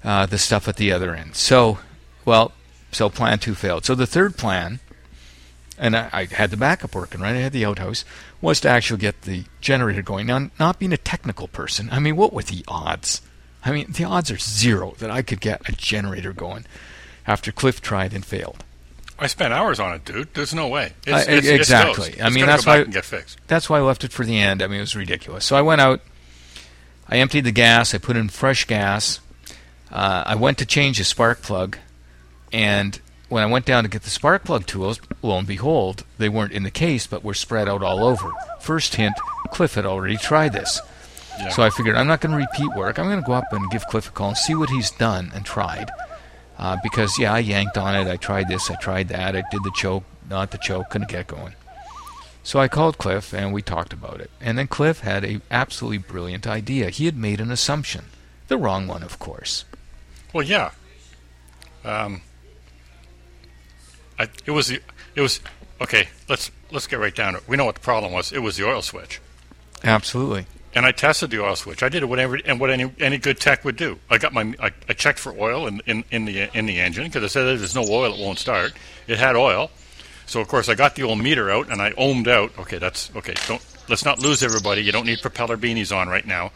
uh, 0.03 0.25
the 0.25 0.37
stuff 0.37 0.67
at 0.67 0.77
the 0.77 0.91
other 0.91 1.15
end. 1.15 1.35
So, 1.35 1.79
well, 2.25 2.53
so 2.91 3.09
plan 3.09 3.39
two 3.39 3.55
failed. 3.55 3.85
So 3.85 3.95
the 3.95 4.07
third 4.07 4.37
plan, 4.37 4.79
and 5.77 5.95
I, 5.95 6.09
I 6.11 6.25
had 6.25 6.51
the 6.51 6.57
backup 6.57 6.95
working, 6.95 7.21
right? 7.21 7.35
I 7.35 7.39
had 7.39 7.53
the 7.53 7.65
outhouse, 7.65 8.05
was 8.41 8.59
to 8.61 8.69
actually 8.69 8.99
get 8.99 9.21
the 9.23 9.45
generator 9.61 10.01
going. 10.01 10.27
Now, 10.27 10.49
not 10.59 10.79
being 10.79 10.93
a 10.93 10.97
technical 10.97 11.47
person, 11.47 11.89
I 11.91 11.99
mean, 11.99 12.15
what 12.15 12.33
were 12.33 12.43
the 12.43 12.63
odds? 12.67 13.21
I 13.63 13.71
mean, 13.71 13.91
the 13.91 14.03
odds 14.05 14.31
are 14.31 14.37
zero 14.37 14.95
that 14.99 15.11
I 15.11 15.21
could 15.21 15.41
get 15.41 15.67
a 15.67 15.71
generator 15.71 16.33
going 16.33 16.65
after 17.25 17.51
Cliff 17.51 17.81
tried 17.81 18.13
and 18.13 18.25
failed. 18.25 18.63
I 19.19 19.27
spent 19.27 19.51
hours 19.51 19.79
on 19.79 19.93
it, 19.95 20.05
dude. 20.05 20.33
There's 20.35 20.53
no 20.53 20.67
way. 20.67 20.93
It's, 21.05 21.27
it's, 21.27 21.47
it's 21.47 21.47
exactly. 21.47 22.11
toast. 22.11 22.21
I 22.21 22.29
mean, 22.29 22.45
that's 22.45 22.65
why- 22.65 22.77
and 22.77 22.93
get 22.93 23.03
fixed. 23.03 23.39
That's 23.47 23.69
why 23.69 23.79
I 23.79 23.81
left 23.81 24.03
it 24.03 24.11
for 24.11 24.25
the 24.25 24.37
end. 24.39 24.61
I 24.61 24.67
mean, 24.67 24.77
it 24.77 24.81
was 24.81 24.95
ridiculous. 24.95 25.43
So 25.43 25.55
I 25.55 25.61
went 25.61 25.81
out, 25.81 26.01
I 27.09 27.17
emptied 27.17 27.43
the 27.43 27.51
gas, 27.51 27.93
I 27.95 27.97
put 27.97 28.15
in 28.15 28.29
fresh 28.29 28.65
gas, 28.65 29.19
uh, 29.91 30.23
I 30.25 30.35
went 30.35 30.59
to 30.59 30.65
change 30.65 30.99
the 30.99 31.03
spark 31.03 31.41
plug, 31.41 31.77
and 32.53 32.99
when 33.29 33.43
I 33.43 33.47
went 33.47 33.65
down 33.65 33.83
to 33.83 33.89
get 33.89 34.03
the 34.03 34.09
spark 34.09 34.43
plug 34.43 34.65
tools, 34.65 34.99
lo 35.21 35.37
and 35.37 35.47
behold, 35.47 36.03
they 36.17 36.29
weren't 36.29 36.53
in 36.53 36.63
the 36.63 36.71
case, 36.71 37.07
but 37.07 37.23
were 37.23 37.33
spread 37.33 37.67
out 37.67 37.83
all 37.83 38.03
over. 38.03 38.31
First 38.59 38.95
hint: 38.95 39.15
Cliff 39.51 39.75
had 39.75 39.85
already 39.85 40.17
tried 40.17 40.53
this. 40.53 40.81
Yeah. 41.39 41.49
So 41.49 41.63
I 41.63 41.69
figured 41.69 41.95
I'm 41.95 42.07
not 42.07 42.21
going 42.21 42.31
to 42.31 42.37
repeat 42.37 42.75
work. 42.75 42.97
I'm 42.97 43.05
going 43.05 43.21
to 43.21 43.25
go 43.25 43.33
up 43.33 43.51
and 43.51 43.69
give 43.69 43.85
Cliff 43.87 44.07
a 44.07 44.11
call 44.11 44.29
and 44.29 44.37
see 44.37 44.55
what 44.55 44.69
he's 44.69 44.91
done 44.91 45.31
and 45.35 45.45
tried. 45.45 45.91
Uh, 46.57 46.77
because 46.81 47.19
yeah, 47.19 47.33
I 47.33 47.39
yanked 47.39 47.77
on 47.77 47.95
it. 47.95 48.09
I 48.09 48.17
tried 48.17 48.47
this. 48.47 48.71
I 48.71 48.75
tried 48.75 49.09
that. 49.09 49.35
I 49.35 49.43
did 49.51 49.63
the 49.63 49.71
choke, 49.75 50.03
not 50.29 50.51
the 50.51 50.57
choke. 50.57 50.89
Couldn't 50.89 51.09
get 51.09 51.27
going. 51.27 51.53
So 52.41 52.59
I 52.59 52.67
called 52.67 52.97
Cliff 52.97 53.33
and 53.33 53.53
we 53.53 53.61
talked 53.61 53.93
about 53.93 54.21
it. 54.21 54.31
And 54.41 54.57
then 54.57 54.67
Cliff 54.67 55.01
had 55.01 55.23
a 55.23 55.41
absolutely 55.51 55.99
brilliant 55.99 56.47
idea. 56.47 56.89
He 56.89 57.05
had 57.05 57.17
made 57.17 57.41
an 57.41 57.51
assumption, 57.51 58.05
the 58.47 58.57
wrong 58.57 58.87
one, 58.87 59.03
of 59.03 59.19
course. 59.19 59.65
Well, 60.33 60.45
yeah. 60.45 60.71
Um, 61.83 62.21
I, 64.19 64.27
it 64.45 64.51
was 64.51 64.67
the, 64.67 64.81
it 65.15 65.21
was 65.21 65.39
okay. 65.81 66.07
Let's 66.27 66.51
let's 66.71 66.87
get 66.87 66.99
right 66.99 67.15
down 67.15 67.33
to 67.33 67.39
it. 67.39 67.47
We 67.47 67.57
know 67.57 67.65
what 67.65 67.75
the 67.75 67.81
problem 67.81 68.11
was. 68.11 68.31
It 68.31 68.39
was 68.39 68.57
the 68.57 68.67
oil 68.67 68.81
switch, 68.81 69.21
Absolutely. 69.83 70.45
and 70.73 70.85
I 70.85 70.91
tested 70.91 71.29
the 71.31 71.43
oil 71.43 71.55
switch. 71.55 71.83
I 71.83 71.89
did 71.89 72.03
it 72.03 72.07
whatever 72.07 72.39
and 72.45 72.59
what 72.59 72.69
any 72.69 72.91
any 72.99 73.17
good 73.17 73.39
tech 73.39 73.63
would 73.65 73.75
do. 73.75 73.99
I 74.09 74.17
got 74.17 74.33
my 74.33 74.53
I, 74.59 74.71
I 74.89 74.93
checked 74.93 75.19
for 75.19 75.33
oil 75.37 75.67
in 75.67 75.81
in, 75.85 76.03
in 76.11 76.25
the 76.25 76.49
in 76.57 76.65
the 76.65 76.79
engine 76.79 77.05
because 77.05 77.23
it 77.23 77.29
said 77.29 77.47
if 77.47 77.59
there's 77.59 77.75
no 77.75 77.85
oil, 77.89 78.13
it 78.13 78.19
won't 78.19 78.39
start. 78.39 78.73
It 79.07 79.19
had 79.19 79.35
oil, 79.35 79.71
so 80.25 80.41
of 80.41 80.47
course 80.47 80.69
I 80.69 80.75
got 80.75 80.95
the 80.95 81.03
old 81.03 81.19
meter 81.19 81.49
out 81.51 81.69
and 81.69 81.81
I 81.81 81.91
ohmed 81.91 82.27
out. 82.27 82.57
Okay, 82.59 82.77
that's 82.77 83.15
okay. 83.15 83.35
Don't 83.47 83.63
let's 83.87 84.05
not 84.05 84.19
lose 84.19 84.43
everybody. 84.43 84.81
You 84.81 84.91
don't 84.91 85.05
need 85.05 85.21
propeller 85.21 85.57
beanies 85.57 85.95
on 85.95 86.09
right 86.09 86.25
now. 86.25 86.51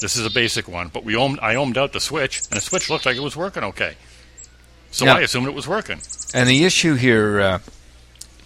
This 0.00 0.16
is 0.16 0.24
a 0.24 0.30
basic 0.30 0.68
one, 0.68 0.88
but 0.88 1.04
we 1.04 1.14
ohmed, 1.14 1.38
I 1.42 1.54
ohmed 1.56 1.76
out 1.76 1.92
the 1.92 2.00
switch, 2.00 2.42
and 2.50 2.56
the 2.56 2.60
switch 2.60 2.88
looked 2.88 3.04
like 3.04 3.16
it 3.16 3.22
was 3.22 3.34
working 3.34 3.64
okay. 3.64 3.96
So 4.90 5.04
Yeah. 5.04 5.14
I 5.14 5.20
assumed 5.20 5.46
it 5.46 5.54
was 5.54 5.68
working. 5.68 6.00
And 6.34 6.48
the 6.48 6.64
issue 6.64 6.94
here, 6.94 7.40
uh, 7.40 7.58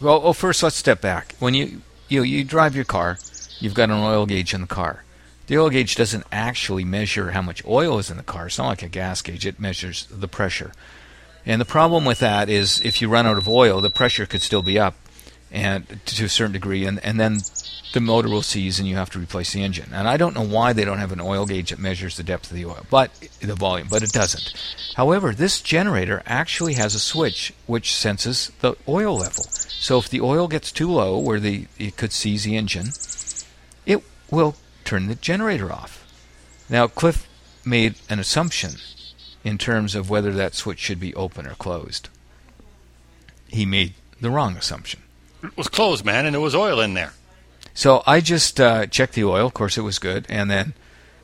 well, 0.01 0.21
well, 0.21 0.35
first 0.35 0.63
let's 0.63 0.77
step 0.77 1.01
back. 1.01 1.35
When 1.39 1.55
you 1.55 1.83
you 2.09 2.23
you 2.23 2.45
drive 2.45 2.75
your 2.75 2.85
car, 2.85 3.19
you've 3.61 3.75
got 3.75 3.91
an 3.91 3.97
oil 3.97 4.27
gauge 4.27 4.53
in 4.55 4.63
the 4.63 4.67
car. 4.67 5.05
The 5.47 5.59
oil 5.59 5.71
gauge 5.71 5.95
doesn't 5.97 6.25
actually 6.33 6.85
measure 6.85 7.33
how 7.33 7.43
much 7.43 7.65
oil 7.67 7.99
is 7.99 8.11
in 8.11 8.17
the 8.17 8.23
car. 8.23 8.47
It's 8.47 8.59
not 8.59 8.69
like 8.69 8.83
a 8.83 8.89
gas 8.89 9.23
gauge. 9.23 9.47
It 9.47 9.61
measures 9.61 10.07
the 10.11 10.29
pressure. 10.29 10.73
And 11.45 11.61
the 11.61 11.65
problem 11.67 12.05
with 12.05 12.21
that 12.21 12.49
is 12.49 12.81
if 12.85 13.03
you 13.03 13.09
run 13.09 13.27
out 13.27 13.39
of 13.39 13.49
oil, 13.49 13.81
the 13.81 13.91
pressure 13.91 14.27
could 14.27 14.43
still 14.43 14.63
be 14.63 14.79
up, 14.79 14.95
and 15.53 16.01
to 16.07 16.25
a 16.25 16.29
certain 16.29 16.53
degree, 16.53 16.87
and 16.87 16.99
and 17.05 17.21
then 17.21 17.39
the 17.93 18.01
motor 18.01 18.29
will 18.29 18.43
seize 18.43 18.79
and 18.79 18.89
you 18.89 18.97
have 18.97 19.11
to 19.11 19.19
replace 19.19 19.53
the 19.53 19.63
engine. 19.63 19.91
And 19.93 20.09
I 20.09 20.17
don't 20.17 20.35
know 20.35 20.43
why 20.43 20.73
they 20.73 20.85
don't 20.85 20.99
have 20.99 21.13
an 21.13 21.21
oil 21.21 21.45
gauge 21.45 21.71
that 21.71 21.79
measures 21.79 22.17
the 22.17 22.23
depth 22.23 22.51
of 22.51 22.57
the 22.57 22.65
oil, 22.65 22.87
but 22.91 23.11
the 23.41 23.55
volume, 23.55 23.89
but 23.91 24.03
it 24.03 24.13
doesn't. 24.13 24.55
However, 24.97 25.33
this 25.33 25.61
generator 25.61 26.23
actually 26.27 26.75
has 26.75 26.95
a 26.95 27.01
switch 27.01 27.53
which 27.67 27.95
senses 27.95 28.51
the 28.61 28.77
oil 28.89 29.19
level. 29.19 29.45
So 29.45 29.99
if 29.99 30.09
the 30.09 30.23
oil 30.23 30.49
gets 30.49 30.73
too 30.73 30.91
low 30.91 31.19
where 31.19 31.39
the 31.39 31.67
it 31.79 31.97
could 31.97 32.13
seize 32.13 32.45
the 32.45 32.57
engine, 32.57 32.89
it 33.85 34.03
will 34.31 34.57
turn 34.85 35.09
the 35.09 35.15
generator 35.15 35.71
off. 35.71 35.99
Now 36.71 36.87
Cliff 36.87 37.29
made 37.65 37.97
an 38.09 38.19
assumption 38.19 38.73
in 39.45 39.59
terms 39.59 39.95
of 39.95 40.09
whether 40.09 40.33
that 40.33 40.55
switch 40.55 40.79
should 40.79 41.01
be 41.01 41.15
open 41.15 41.47
or 41.47 41.55
closed. 41.55 42.09
He 43.49 43.67
made 43.67 43.93
the 44.21 44.31
wrong 44.31 44.57
assumption. 44.57 45.03
It 45.43 45.57
was 45.57 45.69
closed, 45.69 46.05
man, 46.05 46.27
and 46.27 46.35
there 46.35 46.41
was 46.41 46.55
oil 46.55 46.81
in 46.81 46.95
there. 46.95 47.13
So 47.75 48.03
I 48.07 48.21
just 48.21 48.61
uh, 48.61 48.87
checked 48.87 49.15
the 49.15 49.25
oil. 49.25 49.47
Of 49.47 49.55
course, 49.55 49.79
it 49.79 49.83
was 49.83 49.99
good. 49.99 50.27
And 50.29 50.51
then, 50.51 50.75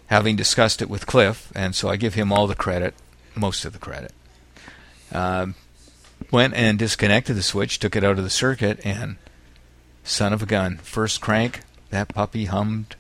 having 0.07 0.37
discussed 0.37 0.83
it 0.83 0.89
with 0.89 1.07
Cliff, 1.07 1.53
and 1.55 1.75
so 1.75 1.89
I 1.89 1.97
give 1.97 2.15
him 2.15 2.33
all 2.33 2.47
the 2.47 2.55
credit, 2.55 2.95
most 3.35 3.65
of 3.65 3.73
the 3.73 3.79
credit. 3.79 4.13
Um, 5.13 5.55
went 6.31 6.55
and 6.55 6.79
disconnected 6.79 7.37
the 7.37 7.43
switch, 7.43 7.79
took 7.79 7.97
it 7.97 8.05
out 8.05 8.19
of 8.19 8.25
the 8.25 8.31
circuit, 8.31 8.81
and 8.85 9.17
son 10.05 10.33
of 10.33 10.43
a 10.43 10.47
gun, 10.47 10.79
first 10.79 11.21
crank, 11.21 11.61
that 11.91 12.09
puppy 12.09 12.47
hummed, 12.47 12.97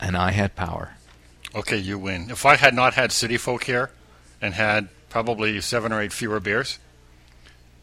and 0.00 0.16
I 0.16 0.30
had 0.32 0.54
power. 0.54 0.94
Okay, 1.54 1.78
you 1.78 1.98
win. 1.98 2.30
If 2.30 2.46
I 2.46 2.56
had 2.56 2.74
not 2.74 2.94
had 2.94 3.12
city 3.12 3.36
folk 3.36 3.64
here 3.64 3.90
and 4.40 4.54
had 4.54 4.88
probably 5.10 5.60
seven 5.60 5.92
or 5.92 6.00
eight 6.00 6.12
fewer 6.12 6.40
beers, 6.40 6.78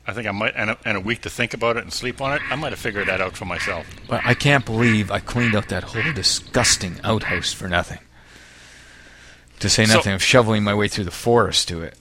I 0.09 0.13
think 0.13 0.27
I 0.27 0.31
might, 0.31 0.53
and 0.55 0.71
a, 0.71 0.77
and 0.85 0.97
a 0.97 0.99
week 0.99 1.21
to 1.21 1.29
think 1.29 1.53
about 1.53 1.77
it 1.77 1.83
and 1.83 1.93
sleep 1.93 2.19
on 2.19 2.33
it, 2.33 2.41
I 2.49 2.55
might 2.55 2.71
have 2.71 2.79
figured 2.79 3.07
that 3.07 3.21
out 3.21 3.37
for 3.37 3.45
myself. 3.45 3.85
But 4.07 4.25
I 4.25 4.33
can't 4.33 4.65
believe 4.65 5.11
I 5.11 5.19
cleaned 5.19 5.55
out 5.55 5.69
that 5.69 5.83
whole 5.83 6.13
disgusting 6.13 6.99
outhouse 7.03 7.53
for 7.53 7.67
nothing. 7.67 7.99
To 9.59 9.69
say 9.69 9.85
So- 9.85 9.95
nothing 9.95 10.13
of 10.13 10.23
shoveling 10.23 10.63
my 10.63 10.73
way 10.73 10.87
through 10.87 11.03
the 11.05 11.11
forest 11.11 11.67
to 11.67 11.83
it. 11.83 11.95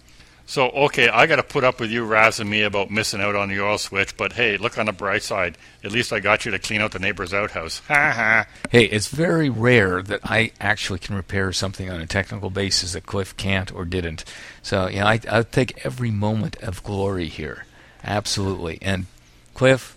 So 0.47 0.71
okay, 0.71 1.11
I 1.11 1.27
got 1.27 1.37
to 1.37 1.43
put 1.43 1.63
up 1.63 1.79
with 1.79 1.91
you 1.91 2.07
razzing 2.07 2.49
me 2.49 2.63
about 2.63 2.91
missing 2.91 3.21
out 3.21 3.37
on 3.37 3.51
the 3.51 3.61
oil 3.63 3.77
switch, 3.77 4.17
but 4.17 4.33
hey, 4.33 4.57
look 4.57 4.79
on 4.79 4.87
the 4.87 4.93
bright 4.93 5.23
side. 5.23 5.59
At 5.85 5.93
least 5.93 6.11
I 6.11 6.21
got 6.21 6.47
you 6.47 6.51
to 6.53 6.59
clean 6.59 6.81
out 6.81 6.93
the 6.93 6.99
neighbor's 6.99 7.35
outhouse. 7.35 7.83
Ha 7.89 8.13
ha. 8.13 8.47
Hey, 8.71 8.85
it's 8.85 9.09
very 9.09 9.51
rare 9.51 10.01
that 10.01 10.21
I 10.25 10.53
actually 10.59 11.01
can 11.01 11.17
repair 11.17 11.53
something 11.53 11.91
on 11.91 12.01
a 12.01 12.07
technical 12.07 12.49
basis 12.49 12.95
that 12.95 13.05
Cliff 13.05 13.37
can't 13.37 13.71
or 13.75 13.85
didn't. 13.85 14.25
So, 14.63 14.87
you 14.87 15.01
know, 15.01 15.07
I, 15.07 15.21
I 15.31 15.43
take 15.43 15.85
every 15.85 16.11
moment 16.11 16.57
of 16.63 16.83
glory 16.83 17.27
here. 17.27 17.67
Absolutely. 18.05 18.79
And, 18.83 19.07
Cliff, 19.55 19.97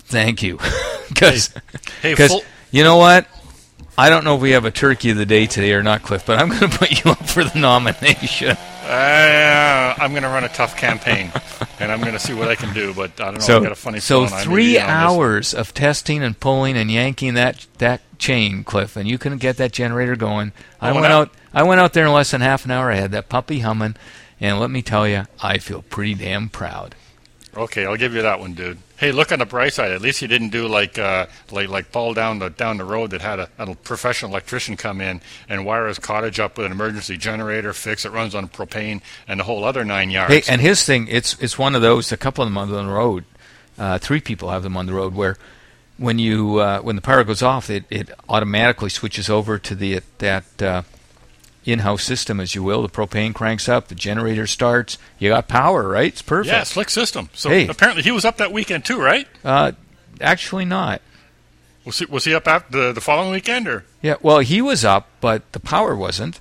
thank 0.00 0.42
you. 0.42 0.58
Because, 1.08 1.52
Hey, 2.00 2.14
full, 2.14 2.40
you 2.70 2.82
know 2.84 2.96
what? 2.96 3.26
I 3.98 4.08
don't 4.08 4.24
know 4.24 4.36
if 4.36 4.40
we 4.40 4.52
have 4.52 4.64
a 4.64 4.70
turkey 4.70 5.10
of 5.10 5.18
the 5.18 5.26
day 5.26 5.44
today 5.46 5.74
or 5.74 5.82
not, 5.82 6.00
Cliff, 6.02 6.24
but 6.24 6.38
I'm 6.38 6.48
going 6.48 6.60
to 6.70 6.78
put 6.78 7.04
you 7.04 7.10
up 7.10 7.26
for 7.28 7.44
the 7.44 7.58
nomination. 7.58 8.56
uh, 8.56 9.94
I'm 9.98 10.12
going 10.12 10.22
to 10.22 10.30
run 10.30 10.44
a 10.44 10.48
tough 10.48 10.74
campaign, 10.74 11.30
and 11.78 11.92
I'm 11.92 12.00
going 12.00 12.14
to 12.14 12.18
see 12.18 12.32
what 12.32 12.48
I 12.48 12.54
can 12.54 12.72
do. 12.72 12.94
But 12.94 13.20
I 13.20 13.24
don't 13.26 13.34
know. 13.34 13.40
I 13.40 13.46
So, 13.46 13.60
got 13.60 13.72
a 13.72 13.74
funny 13.74 14.00
so 14.00 14.24
I 14.24 14.42
three 14.42 14.72
be 14.74 14.80
on 14.80 14.86
this. 14.86 14.90
hours 14.94 15.54
of 15.54 15.74
testing 15.74 16.22
and 16.22 16.38
pulling 16.40 16.78
and 16.78 16.90
yanking 16.90 17.34
that 17.34 17.66
that 17.76 18.00
chain, 18.18 18.64
Cliff, 18.64 18.96
and 18.96 19.06
you 19.06 19.18
couldn't 19.18 19.38
get 19.38 19.58
that 19.58 19.72
generator 19.72 20.16
going. 20.16 20.52
I 20.80 20.90
Oh, 20.90 20.94
went 20.94 21.08
now- 21.08 21.20
out. 21.22 21.30
I 21.52 21.62
went 21.64 21.80
out 21.82 21.92
there 21.92 22.06
in 22.06 22.12
less 22.12 22.30
than 22.30 22.40
half 22.40 22.64
an 22.64 22.70
hour. 22.70 22.90
I 22.90 22.94
had 22.96 23.10
that 23.12 23.28
puppy 23.28 23.58
humming, 23.58 23.96
and 24.42 24.60
let 24.60 24.70
me 24.70 24.82
tell 24.82 25.06
you, 25.06 25.26
I 25.42 25.58
feel 25.58 25.82
pretty 25.82 26.14
damn 26.14 26.48
proud. 26.48 26.96
Okay, 27.56 27.84
I'll 27.84 27.96
give 27.96 28.14
you 28.14 28.22
that 28.22 28.40
one, 28.40 28.54
dude. 28.54 28.78
Hey, 28.96 29.12
look 29.12 29.30
on 29.30 29.38
the 29.38 29.46
bright 29.46 29.72
side. 29.72 29.92
At 29.92 30.00
least 30.00 30.22
you 30.22 30.28
didn't 30.28 30.48
do 30.48 30.66
like 30.66 30.98
uh, 30.98 31.26
like 31.50 31.68
like 31.68 31.92
Paul 31.92 32.14
down 32.14 32.38
the 32.38 32.50
down 32.50 32.78
the 32.78 32.84
road 32.84 33.10
that 33.10 33.20
had 33.20 33.38
a, 33.38 33.48
a 33.58 33.74
professional 33.74 34.30
electrician 34.30 34.76
come 34.76 35.00
in 35.00 35.20
and 35.48 35.64
wire 35.64 35.86
his 35.86 35.98
cottage 35.98 36.40
up 36.40 36.56
with 36.56 36.66
an 36.66 36.72
emergency 36.72 37.16
generator, 37.16 37.72
fix 37.72 38.04
it, 38.04 38.10
runs 38.10 38.34
on 38.34 38.48
propane, 38.48 39.00
and 39.28 39.38
the 39.38 39.44
whole 39.44 39.64
other 39.64 39.84
nine 39.84 40.10
yards. 40.10 40.32
Hey, 40.32 40.42
and 40.52 40.60
his 40.60 40.84
thing, 40.84 41.06
it's 41.08 41.36
it's 41.40 41.58
one 41.58 41.74
of 41.74 41.82
those. 41.82 42.10
A 42.10 42.16
couple 42.16 42.42
of 42.42 42.48
them 42.48 42.58
on 42.58 42.68
the 42.68 42.92
road. 42.92 43.24
Uh, 43.78 43.98
three 43.98 44.20
people 44.20 44.50
have 44.50 44.62
them 44.62 44.76
on 44.76 44.86
the 44.86 44.94
road 44.94 45.14
where. 45.14 45.36
When 45.98 46.18
you 46.18 46.56
uh, 46.56 46.80
when 46.80 46.96
the 46.96 47.02
power 47.02 47.22
goes 47.22 47.42
off, 47.42 47.70
it, 47.70 47.84
it 47.90 48.10
automatically 48.28 48.88
switches 48.88 49.28
over 49.28 49.58
to 49.58 49.74
the 49.74 50.00
that 50.18 50.62
uh, 50.62 50.82
in-house 51.64 52.02
system, 52.04 52.40
as 52.40 52.54
you 52.54 52.62
will. 52.62 52.82
The 52.82 52.88
propane 52.88 53.34
cranks 53.34 53.68
up, 53.68 53.88
the 53.88 53.94
generator 53.94 54.46
starts. 54.46 54.98
You 55.18 55.28
got 55.30 55.48
power, 55.48 55.88
right? 55.88 56.12
It's 56.12 56.22
perfect. 56.22 56.52
yeah, 56.52 56.62
slick 56.64 56.90
system. 56.90 57.28
So 57.34 57.50
Hey. 57.50 57.68
apparently 57.68 58.02
he 58.02 58.10
was 58.10 58.24
up 58.24 58.36
that 58.38 58.52
weekend 58.52 58.84
too, 58.84 59.00
right? 59.00 59.26
Uh, 59.44 59.72
actually, 60.20 60.64
not. 60.64 61.00
Was 61.84 61.98
he, 61.98 62.04
was 62.06 62.24
he 62.24 62.34
up 62.34 62.46
after 62.46 62.78
the, 62.88 62.92
the 62.92 63.00
following 63.00 63.30
weekend 63.32 63.66
or? 63.68 63.84
Yeah, 64.00 64.14
well, 64.22 64.38
he 64.40 64.60
was 64.62 64.84
up, 64.84 65.08
but 65.20 65.50
the 65.52 65.60
power 65.60 65.94
wasn't. 65.96 66.40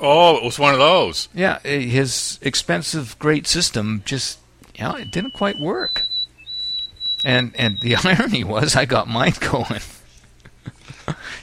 Oh, 0.00 0.36
it 0.36 0.42
was 0.44 0.58
one 0.58 0.72
of 0.74 0.80
those. 0.80 1.28
Yeah, 1.32 1.58
eh, 1.64 1.78
his 1.80 2.38
expensive, 2.42 3.16
great 3.20 3.46
system 3.46 4.02
just, 4.04 4.38
you 4.74 4.82
know, 4.84 4.96
it 4.96 5.10
didn't 5.12 5.32
quite 5.34 5.58
work. 5.60 6.02
And 7.24 7.52
and 7.56 7.80
the 7.80 7.94
irony 8.04 8.42
was, 8.44 8.74
I 8.76 8.84
got 8.84 9.08
mine 9.08 9.34
going. 9.40 9.80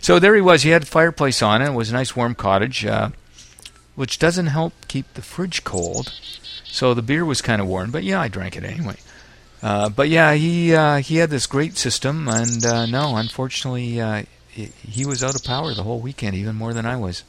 So 0.02 0.20
there 0.20 0.36
he 0.36 0.42
was. 0.42 0.64
He 0.64 0.72
had 0.72 0.84
a 0.84 0.86
fireplace 0.86 1.42
on 1.42 1.62
it. 1.62 1.68
It 1.70 1.74
was 1.74 1.90
a 1.90 1.94
nice 1.94 2.16
warm 2.16 2.36
cottage, 2.36 2.86
uh, 2.86 3.10
which 3.96 4.20
doesn't 4.20 4.48
help 4.48 4.74
keep 4.88 5.14
the 5.14 5.22
fridge 5.22 5.64
cold. 5.64 6.12
So 6.66 6.94
the 6.94 7.02
beer 7.02 7.24
was 7.26 7.42
kind 7.42 7.62
of 7.62 7.68
warm, 7.68 7.92
but 7.92 8.04
yeah, 8.04 8.20
I 8.22 8.28
drank 8.28 8.56
it 8.58 8.64
anyway. 8.64 8.96
Uh, 9.62 9.90
but 9.90 10.10
yeah, 10.10 10.34
he 10.34 10.74
uh, 10.74 10.98
he 10.98 11.18
had 11.18 11.30
this 11.30 11.46
great 11.46 11.78
system, 11.78 12.28
and 12.28 12.66
uh, 12.66 12.86
no, 12.88 13.16
unfortunately, 13.18 14.02
uh, 14.02 14.24
he, 14.50 14.66
he 14.88 15.06
was 15.06 15.24
out 15.24 15.36
of 15.36 15.44
power 15.44 15.74
the 15.74 15.84
whole 15.84 16.00
weekend, 16.00 16.36
even 16.36 16.56
more 16.56 16.74
than 16.74 16.86
I 16.86 16.96
was. 16.96 17.24